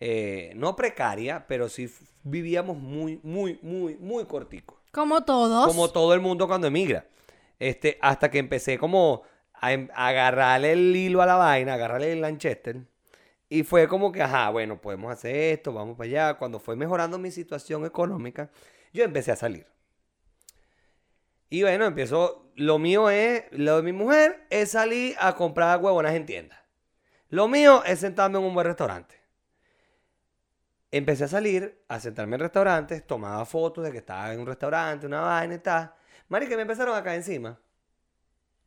[0.05, 1.89] eh, no precaria, pero sí
[2.25, 4.81] vivíamos muy, muy, muy, muy cortico.
[4.91, 5.65] como todos.
[5.69, 7.07] Como todo el mundo cuando emigra.
[7.61, 9.23] Este, hasta que empecé como
[9.55, 12.81] a, em- a agarrarle el hilo a la vaina, a agarrarle el Lanchester.
[13.49, 16.35] Y fue como que, ajá, bueno, podemos hacer esto, vamos para allá.
[16.35, 18.51] Cuando fue mejorando mi situación económica,
[18.93, 19.67] yo empecé a salir.
[21.49, 26.15] Y bueno, empezó, lo mío es, lo de mi mujer es salir a comprar huevonas
[26.15, 26.59] en tiendas.
[27.29, 29.22] Lo mío es sentarme en un buen restaurante.
[30.93, 35.07] Empecé a salir, a sentarme en restaurantes, tomaba fotos de que estaba en un restaurante,
[35.07, 35.93] una vaina y tal.
[36.29, 37.59] Marica, me empezaron a caer encima.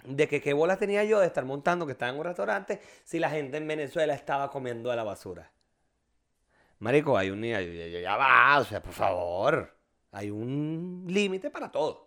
[0.06, 3.20] De que qué bolas tenía yo de estar montando que estaba en un restaurante si
[3.20, 5.52] la gente en Venezuela estaba comiendo de la basura.
[6.80, 7.42] Marico, hay un...
[7.44, 9.76] Ya, ya- ya va, o sea, por favor.
[10.12, 12.05] Hay un límite para todo.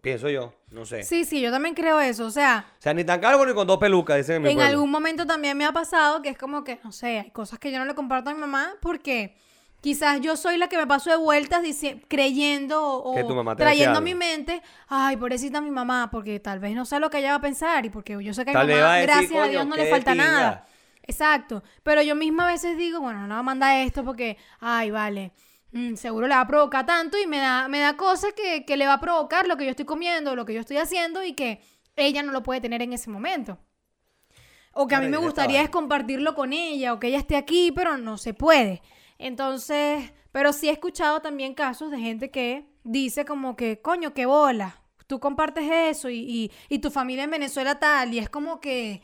[0.00, 1.02] Pienso yo, no sé.
[1.02, 2.24] Sí, sí, yo también creo eso.
[2.26, 4.54] O sea, O sea, ni tan calvo ni con dos pelucas, dicen en mi en
[4.56, 4.70] pueblo.
[4.70, 7.72] algún momento también me ha pasado que es como que, no sé, hay cosas que
[7.72, 9.36] yo no le comparto a mi mamá porque
[9.80, 11.62] quizás yo soy la que me paso de vueltas
[12.08, 16.08] creyendo o, Que tu mamá te decía trayendo a mi mente, ay, pobrecita mi mamá,
[16.10, 18.44] porque tal vez no sé lo que ella va a pensar y porque yo sé
[18.44, 20.24] que a mi a mamá, decir, gracias a "Coño, Dios, no le falta pinga".
[20.24, 20.66] nada.
[21.02, 21.62] Exacto.
[21.82, 25.32] Pero yo misma a veces digo, bueno, no va a mandar esto porque, ay, vale.
[25.72, 28.76] Mm, seguro le va a provocar tanto y me da, me da cosas que, que
[28.76, 31.34] le va a provocar lo que yo estoy comiendo, lo que yo estoy haciendo y
[31.34, 31.60] que
[31.96, 33.58] ella no lo puede tener en ese momento.
[34.72, 37.72] O que a mí me gustaría es compartirlo con ella o que ella esté aquí,
[37.72, 38.80] pero no se puede.
[39.18, 44.26] Entonces, pero sí he escuchado también casos de gente que dice como que, coño, qué
[44.26, 48.60] bola, tú compartes eso y, y, y tu familia en Venezuela tal, y es como
[48.60, 49.02] que,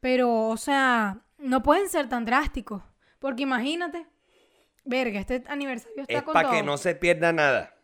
[0.00, 2.82] pero, o sea, no pueden ser tan drásticos,
[3.18, 4.06] porque imagínate,
[4.84, 7.74] verga, este aniversario está Es con para que no se pierda nada.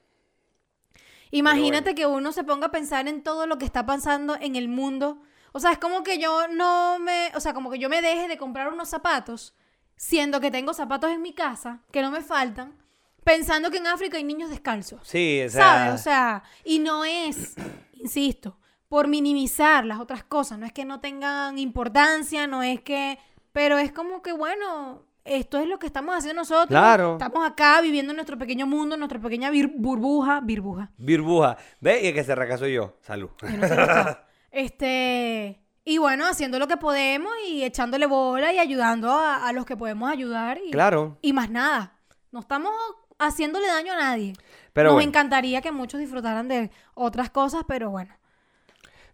[1.31, 4.69] Imagínate que uno se ponga a pensar en todo lo que está pasando en el
[4.69, 5.23] mundo.
[5.53, 8.29] O sea, es como que yo no me, o sea, como que yo me deje
[8.29, 9.55] de comprar unos zapatos,
[9.97, 12.77] siendo que tengo zapatos en mi casa, que no me faltan,
[13.25, 15.01] pensando que en África hay niños descalzos.
[15.07, 15.63] Sí, o sea...
[15.63, 16.01] ¿Sabes?
[16.01, 17.55] O sea, y no es,
[17.93, 23.19] insisto, por minimizar las otras cosas, no es que no tengan importancia, no es que,
[23.53, 26.69] pero es como que, bueno, esto es lo que estamos haciendo nosotros.
[26.69, 27.13] Claro.
[27.13, 30.91] Estamos acá viviendo en nuestro pequeño mundo, nuestra pequeña vir- burbuja, burbuja.
[30.99, 31.57] Burbuja.
[31.81, 32.97] Ve, y el que se recaso yo.
[33.01, 33.31] Salud.
[33.43, 34.17] no.
[34.53, 39.65] Este, y bueno, haciendo lo que podemos y echándole bola y ayudando a, a los
[39.65, 41.19] que podemos ayudar y, Claro.
[41.23, 41.95] y más nada.
[42.33, 42.73] No estamos
[43.19, 44.33] haciéndole daño a nadie.
[44.73, 45.09] Pero Nos bueno.
[45.09, 48.13] encantaría que muchos disfrutaran de otras cosas, pero bueno,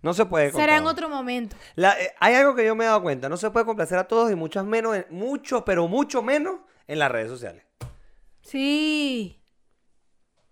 [0.07, 1.57] No se puede será en otro momento.
[1.75, 3.29] La- eh, hay algo que yo me he dado cuenta.
[3.29, 7.01] No se puede complacer a todos y mucho menos, en- mucho, pero mucho menos en
[7.01, 7.65] las redes sociales.
[8.41, 9.43] Sí.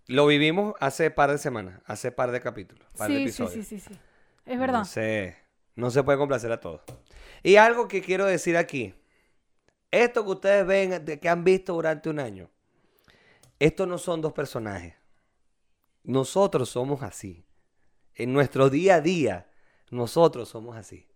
[0.07, 3.53] Lo vivimos hace par de semanas, hace par de capítulos, par de Sí, sí, episodios.
[3.67, 3.99] sí, sí, sí.
[4.45, 4.81] Es verdad.
[4.81, 5.37] No se,
[5.77, 6.83] no se puede complacer a todos.
[7.45, 8.95] Y algo que quiero decir aquí.
[9.93, 12.51] Esto que ustedes ven, de- que han visto durante un año,
[13.61, 14.95] estos no son dos personajes.
[16.03, 17.44] Nosotros somos así.
[18.17, 19.47] En nuestro día a día,
[19.91, 21.07] nosotros somos así.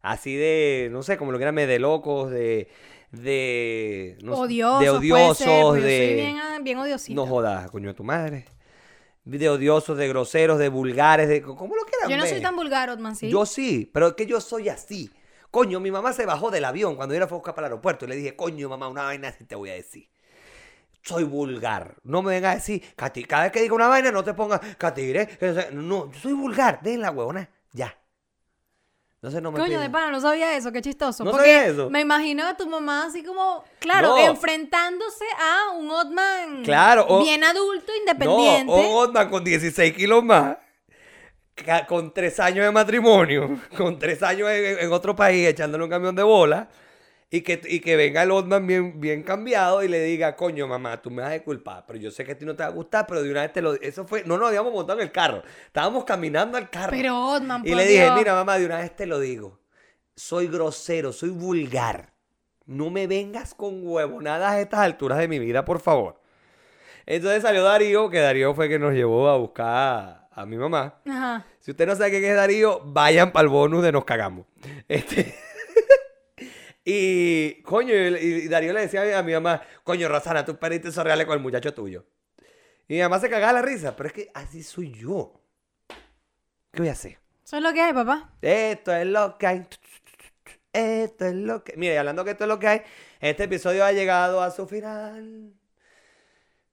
[0.00, 2.68] Así de, no sé, como lo quieran, de locos, de...
[3.10, 4.80] De, no odiosos.
[4.80, 6.06] de puede odiosos, ser, porque yo de...
[6.06, 7.14] soy bien, ah, bien odiosita.
[7.14, 8.44] No jodas, coño de tu madre.
[9.24, 11.40] De odiosos, de groseros, de vulgares, de...
[11.40, 12.32] ¿Cómo lo quieran yo no ver?
[12.32, 13.30] soy tan vulgar, Otman, ¿sí?
[13.30, 15.10] Yo sí, pero es que yo soy así.
[15.50, 17.72] Coño, mi mamá se bajó del avión cuando yo la fui a buscar para el
[17.72, 20.08] aeropuerto y le dije, coño, mamá, una vaina así te voy a decir.
[21.08, 21.94] Soy vulgar.
[22.04, 24.60] No me vengas a decir, Cati, cada vez que diga una vaina no te pongas
[24.76, 25.38] catire.
[25.72, 26.80] No, yo soy vulgar.
[26.82, 27.48] Den la huevona.
[27.72, 27.96] Ya.
[29.14, 31.24] Entonces no me Coño, de pana, no sabía eso, qué chistoso.
[31.24, 31.90] ¿No porque sabía eso?
[31.90, 34.18] me imagino a tu mamá así como, claro, No.
[34.18, 38.72] enfrentándose a un Otman Claro, o- bien adulto, No, independiente.
[38.72, 40.56] o Otman con 16 kilos más.
[41.88, 46.14] con tres años de matrimonio, con tres años en, en otro país echándole un camión
[46.14, 46.68] de bola,
[47.30, 51.02] y que, y que venga el Otman bien, bien cambiado y le diga, coño, mamá,
[51.02, 52.72] tú me vas a disculpar, pero yo sé que a ti no te va a
[52.72, 53.74] gustar, pero de una vez te lo...
[53.74, 54.24] Eso fue...
[54.24, 56.90] No nos habíamos montado en el carro, estábamos caminando al carro.
[56.90, 58.16] Pero Otman, Y le dije, Dios.
[58.16, 59.60] mira mamá, de una vez te lo digo.
[60.16, 62.14] Soy grosero, soy vulgar.
[62.64, 66.20] No me vengas con huevonadas a estas alturas de mi vida, por favor.
[67.06, 71.00] Entonces salió Darío, que Darío fue que nos llevó a buscar a, a mi mamá.
[71.06, 71.46] Ajá.
[71.60, 74.46] Si usted no sabe quién es Darío, vayan para el bonus de Nos Cagamos.
[74.88, 75.34] Este...
[76.90, 81.04] y, coño, y, y Darío le decía a mi mamá, coño, Rosana, tú perdiste esos
[81.04, 82.06] reales con el muchacho tuyo.
[82.88, 85.38] Y mi mamá se cagaba la risa, pero es que así soy yo.
[86.72, 87.18] ¿Qué voy a hacer?
[87.44, 88.32] Eso es lo que hay, papá.
[88.40, 89.66] Esto es lo que hay.
[90.72, 91.76] Esto es lo que.
[91.76, 92.82] Mire, hablando que esto es lo que hay,
[93.20, 95.57] este episodio ha llegado a su final.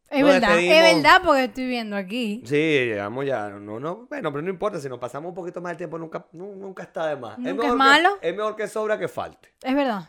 [0.10, 0.78] Es Nos verdad, despedimos.
[0.78, 2.42] es verdad porque estoy viendo aquí.
[2.46, 3.50] Sí, llegamos ya.
[3.50, 4.80] No, no, bueno, pero no importa.
[4.80, 7.38] Si nos pasamos un poquito más el tiempo, nunca, nu- nunca está de más.
[7.38, 8.10] Nunca es mejor que- malo.
[8.22, 9.50] es mejor que sobra que falte.
[9.64, 10.08] Es verdad.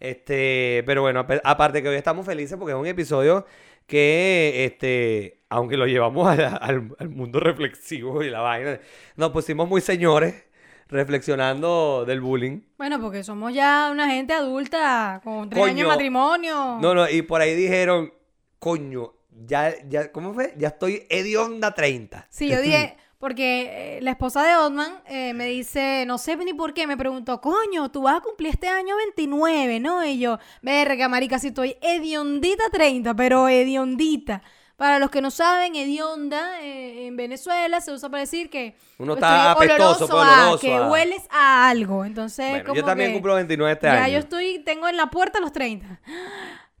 [0.00, 3.46] Este, pero bueno, aparte que hoy estamos felices porque es un episodio
[3.86, 8.78] que, este, aunque lo llevamos a la- al, al mundo reflexivo y la vaina,
[9.16, 10.44] nos pusimos muy señores
[10.88, 12.60] reflexionando del bullying.
[12.76, 15.72] Bueno, porque somos ya una gente adulta con tres Coño.
[15.72, 16.78] años de matrimonio.
[16.80, 18.12] No, no, y por ahí dijeron,
[18.58, 19.14] coño,
[19.46, 20.54] ya, ya, ¿cómo fue?
[20.56, 22.26] Ya estoy hedionda 30.
[22.30, 26.54] Sí, yo dije, porque eh, la esposa de Otman eh, me dice, no sé ni
[26.54, 30.04] por qué, me preguntó, coño, tú vas a cumplir este año 29, ¿no?
[30.04, 34.42] Y yo, verga, marica, si estoy hediondita 30, pero hediondita.
[34.76, 39.14] Para los que no saben, hedionda eh, en Venezuela se usa para decir que Uno
[39.14, 42.04] está apestoso, oloroso a- oloroso que a- hueles a algo.
[42.04, 44.12] Entonces, Bueno, como yo también que cumplo 29 este ya año.
[44.12, 46.00] yo estoy, tengo en la puerta los 30.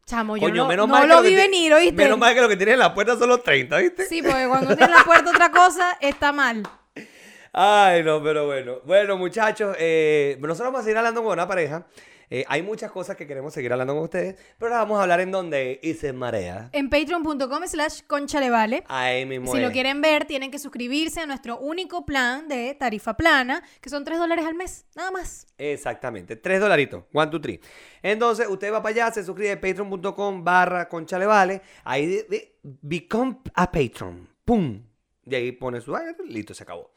[0.08, 1.92] Chamo, yo Coño, no, menos no lo vi venir, ¿oíste?
[1.92, 4.06] Menos mal que lo que tiene en la puerta son los 30, ¿viste?
[4.06, 6.62] Sí, porque cuando tienes en la puerta otra cosa, está mal.
[7.52, 8.78] Ay, no, pero bueno.
[8.86, 11.86] Bueno, muchachos, eh, nosotros vamos a seguir hablando con una pareja.
[12.30, 15.20] Eh, hay muchas cosas que queremos seguir hablando con ustedes, pero las vamos a hablar
[15.20, 16.68] en donde y se marea.
[16.72, 18.84] En patreon.com slash conchalevale.
[18.88, 23.16] Ahí mismo Si lo quieren ver, tienen que suscribirse a nuestro único plan de tarifa
[23.16, 25.46] plana, que son 3 dólares al mes, nada más.
[25.56, 27.60] Exactamente, tres dolaritos, one, two, three.
[28.02, 33.38] Entonces, usted va para allá, se suscribe a patreon.com barra conchalevale, ahí de, de- become
[33.54, 34.82] a patron, pum,
[35.24, 36.90] y ahí pone su, listo, se acabó.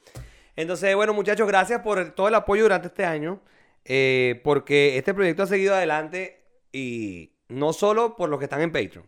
[0.56, 3.42] Entonces, bueno, muchachos, gracias por todo el apoyo durante este año,
[3.86, 8.72] eh, porque este proyecto ha seguido adelante y no solo por los que están en
[8.72, 9.06] Patreon,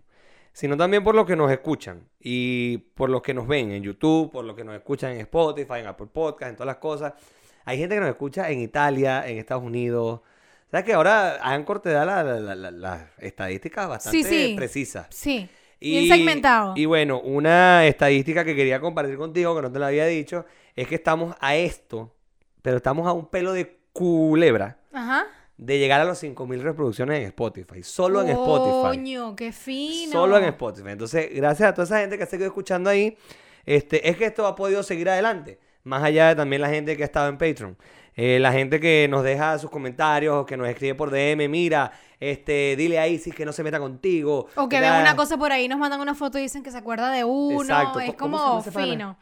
[0.51, 4.31] sino también por los que nos escuchan y por los que nos ven en YouTube,
[4.31, 7.13] por los que nos escuchan en Spotify, en Apple Podcast, en todas las cosas.
[7.65, 10.21] Hay gente que nos escucha en Italia, en Estados Unidos.
[10.69, 14.53] ¿Sabes que ahora Anchor te da la- la- la- la- las estadísticas bastante sí.
[14.57, 15.07] precisas?
[15.11, 15.47] Sí,
[15.79, 16.73] bien segmentado.
[16.75, 20.45] Y bueno, una estadística que quería compartir contigo, que no te la había dicho,
[20.75, 22.13] es que estamos a esto,
[22.61, 25.25] pero estamos a un pelo de culebra Ajá.
[25.57, 27.83] de llegar a los 5.000 reproducciones en Spotify.
[27.83, 28.97] Solo en Spotify.
[28.97, 30.11] Coño, qué fino.
[30.11, 30.89] Solo en Spotify.
[30.89, 33.17] Entonces, gracias a toda esa gente que se quedó escuchando ahí,
[33.65, 35.59] este, es que esto ha podido seguir adelante.
[35.83, 37.77] Más allá de también la gente que ha estado en Patreon.
[38.15, 42.75] Eh, la gente que nos deja sus comentarios, que nos escribe por DM, mira, este,
[42.75, 44.47] dile a Isis que no se meta contigo.
[44.55, 46.77] O que ven una cosa por ahí, nos mandan una foto y dicen que se
[46.77, 47.61] acuerda de uno.
[47.63, 47.99] Exacto.
[47.99, 49.17] Es ¿Cómo se como fino.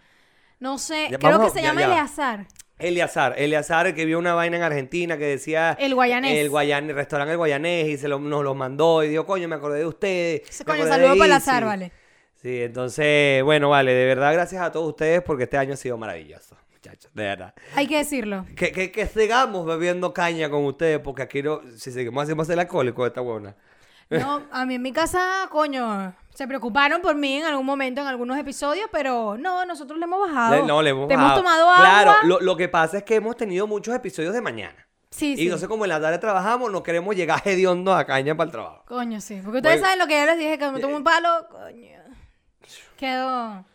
[0.59, 1.87] No sé, Ya, creo vamos que se ya, llama ya.
[1.87, 2.45] Eleazar.
[2.81, 6.37] Eleazar, Eleazar el que vio una vaina en Argentina que decía El guayanés.
[6.37, 9.47] el guayan, el restaurante El Guayanés y se lo, nos lo mandó y dijo, coño,
[9.47, 10.59] me acordé de ustedes.
[10.59, 11.47] Me coño, saludo para el Isis".
[11.47, 11.91] azar, vale.
[12.41, 15.95] Sí, entonces, bueno, vale, de verdad gracias a todos ustedes porque este año ha sido
[15.97, 17.53] maravilloso, muchachos, de verdad.
[17.75, 18.45] Hay que decirlo.
[18.55, 22.59] Que, que, que sigamos bebiendo caña con ustedes porque aquí no, si seguimos hacemos el
[22.59, 23.55] alcohólico de esta buena.
[24.19, 28.07] No, a mí en mi casa, coño, se preocuparon por mí en algún momento, en
[28.07, 30.55] algunos episodios, pero no, nosotros le hemos bajado.
[30.57, 31.33] Le- no, le hemos Te bajado.
[31.39, 31.85] hemos tomado agua.
[32.03, 34.87] Claro, lo, lo que pasa es que hemos tenido muchos episodios de mañana.
[35.09, 35.47] Sí, Y sí.
[35.49, 38.51] no sé cómo en la tarde trabajamos, no queremos llegar hediondo a caña para el
[38.51, 38.83] trabajo.
[38.87, 39.41] Coño, sí.
[39.43, 39.85] Porque ustedes Bueno.
[39.87, 41.99] saben lo que yo les dije, que me tomo un palo, coño.
[42.97, 43.65] Quedo...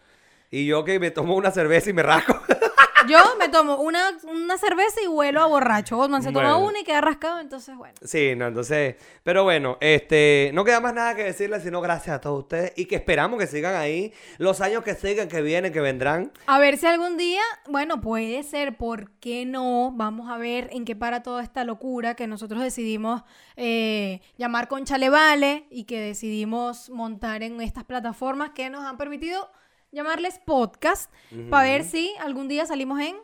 [0.50, 2.38] Y yo que me tomo una cerveza y me rasco.
[3.08, 5.96] Yo me tomo una, una cerveza y huelo a borracho.
[5.96, 6.66] Osman se toma Bueno.
[6.70, 7.94] una y queda rascado, entonces bueno.
[8.02, 12.20] Sí, no, entonces, pero bueno, este, no queda más nada que decirles, sino gracias a
[12.20, 15.80] todos ustedes y que esperamos que sigan ahí los años que sigan, que vienen, que
[15.80, 16.32] vendrán.
[16.48, 19.92] A ver si algún día, bueno, puede ser, ¿por qué no?
[19.94, 23.22] Vamos a ver en qué para toda esta locura que nosotros decidimos
[23.56, 29.48] eh, llamar Conchale Vale y que decidimos montar en estas plataformas que nos han permitido
[29.92, 31.12] llamarles podcast,
[31.50, 33.16] para ver si algún día salimos en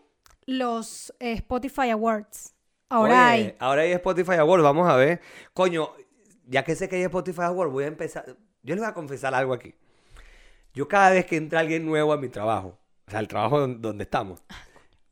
[0.47, 2.55] los eh, Spotify Awards.
[2.89, 3.57] Ahora Oye, hay.
[3.59, 5.21] Ahora hay Spotify Award, vamos a ver.
[5.55, 5.93] Coño,
[6.47, 8.25] ya que sé que hay Spotify Award, voy a empezar.
[8.63, 9.75] Yo les voy a confesar algo aquí.
[10.75, 13.81] Yo cada vez que entra alguien nuevo a mi trabajo, o sea, el trabajo don-
[13.83, 14.43] donde estamos,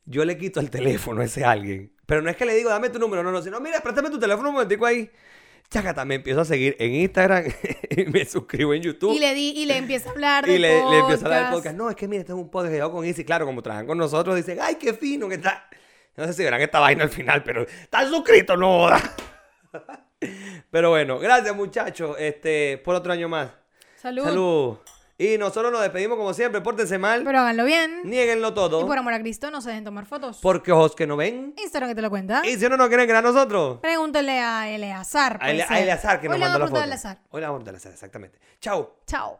[0.05, 1.93] yo le quito el teléfono a ese alguien.
[2.05, 4.19] Pero no es que le digo, dame tu número, no, no, sino, mira, préstame tu
[4.19, 5.09] teléfono un momentico ahí.
[5.71, 7.45] Chácata, me empiezo a seguir en Instagram
[7.89, 9.15] y me suscribo en YouTube.
[9.15, 11.43] Y le, di, y le empieza a hablar Y del le, le empiezo a hablar
[11.45, 11.77] del podcast.
[11.77, 13.23] No, es que mira, este es un podcast que con Easy.
[13.23, 15.69] Claro, como trabajan con nosotros, dicen, ay, qué fino que está.
[16.17, 18.89] No sé si verán esta vaina al final, pero están suscritos, no.
[20.69, 23.49] Pero bueno, gracias muchachos este, por otro año más.
[23.95, 24.23] Salud.
[24.23, 24.77] Salud.
[25.23, 26.61] Y nosotros nos despedimos como siempre.
[26.61, 27.23] Pórtense mal.
[27.23, 28.01] Pero háganlo bien.
[28.05, 28.81] Niéguenlo todo.
[28.81, 30.39] Y por amor a Cristo, no se dejen tomar fotos.
[30.41, 31.53] Porque ojos que no ven.
[31.61, 32.41] Instagram que te lo cuenta.
[32.43, 33.77] Y si no nos quieren creer a nosotros.
[33.81, 35.37] Pregúntale a Eleazar.
[35.39, 35.77] A, Ele- a ser.
[35.83, 36.81] Eleazar que nos Hoy le mandó la vamos a foto.
[36.81, 37.17] preguntar a Eleazar.
[37.29, 38.39] Hoy le vamos a preguntar a Eleazar, exactamente.
[38.59, 38.95] Chao.
[39.05, 39.39] Chao.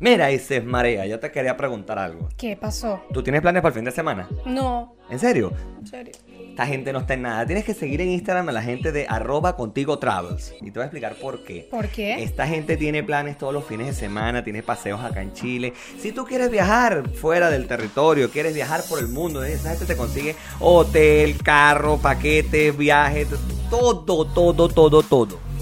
[0.00, 2.28] Mira, Isis Marea, yo te quería preguntar algo.
[2.36, 3.02] ¿Qué pasó?
[3.12, 4.28] ¿Tú tienes planes para el fin de semana?
[4.44, 4.96] No.
[5.08, 5.52] ¿En serio?
[5.78, 6.12] En serio.
[6.60, 7.46] Esta gente no está en nada.
[7.46, 10.52] Tienes que seguir en Instagram a la gente de arroba contigo travels.
[10.60, 11.66] Y te voy a explicar por qué.
[11.70, 12.22] ¿Por qué?
[12.22, 15.72] Esta gente tiene planes todos los fines de semana, tiene paseos acá en Chile.
[15.98, 19.96] Si tú quieres viajar fuera del territorio, quieres viajar por el mundo, esa gente te
[19.96, 23.28] consigue hotel, carro, paquetes, viajes,
[23.70, 25.49] todo, todo, todo, todo.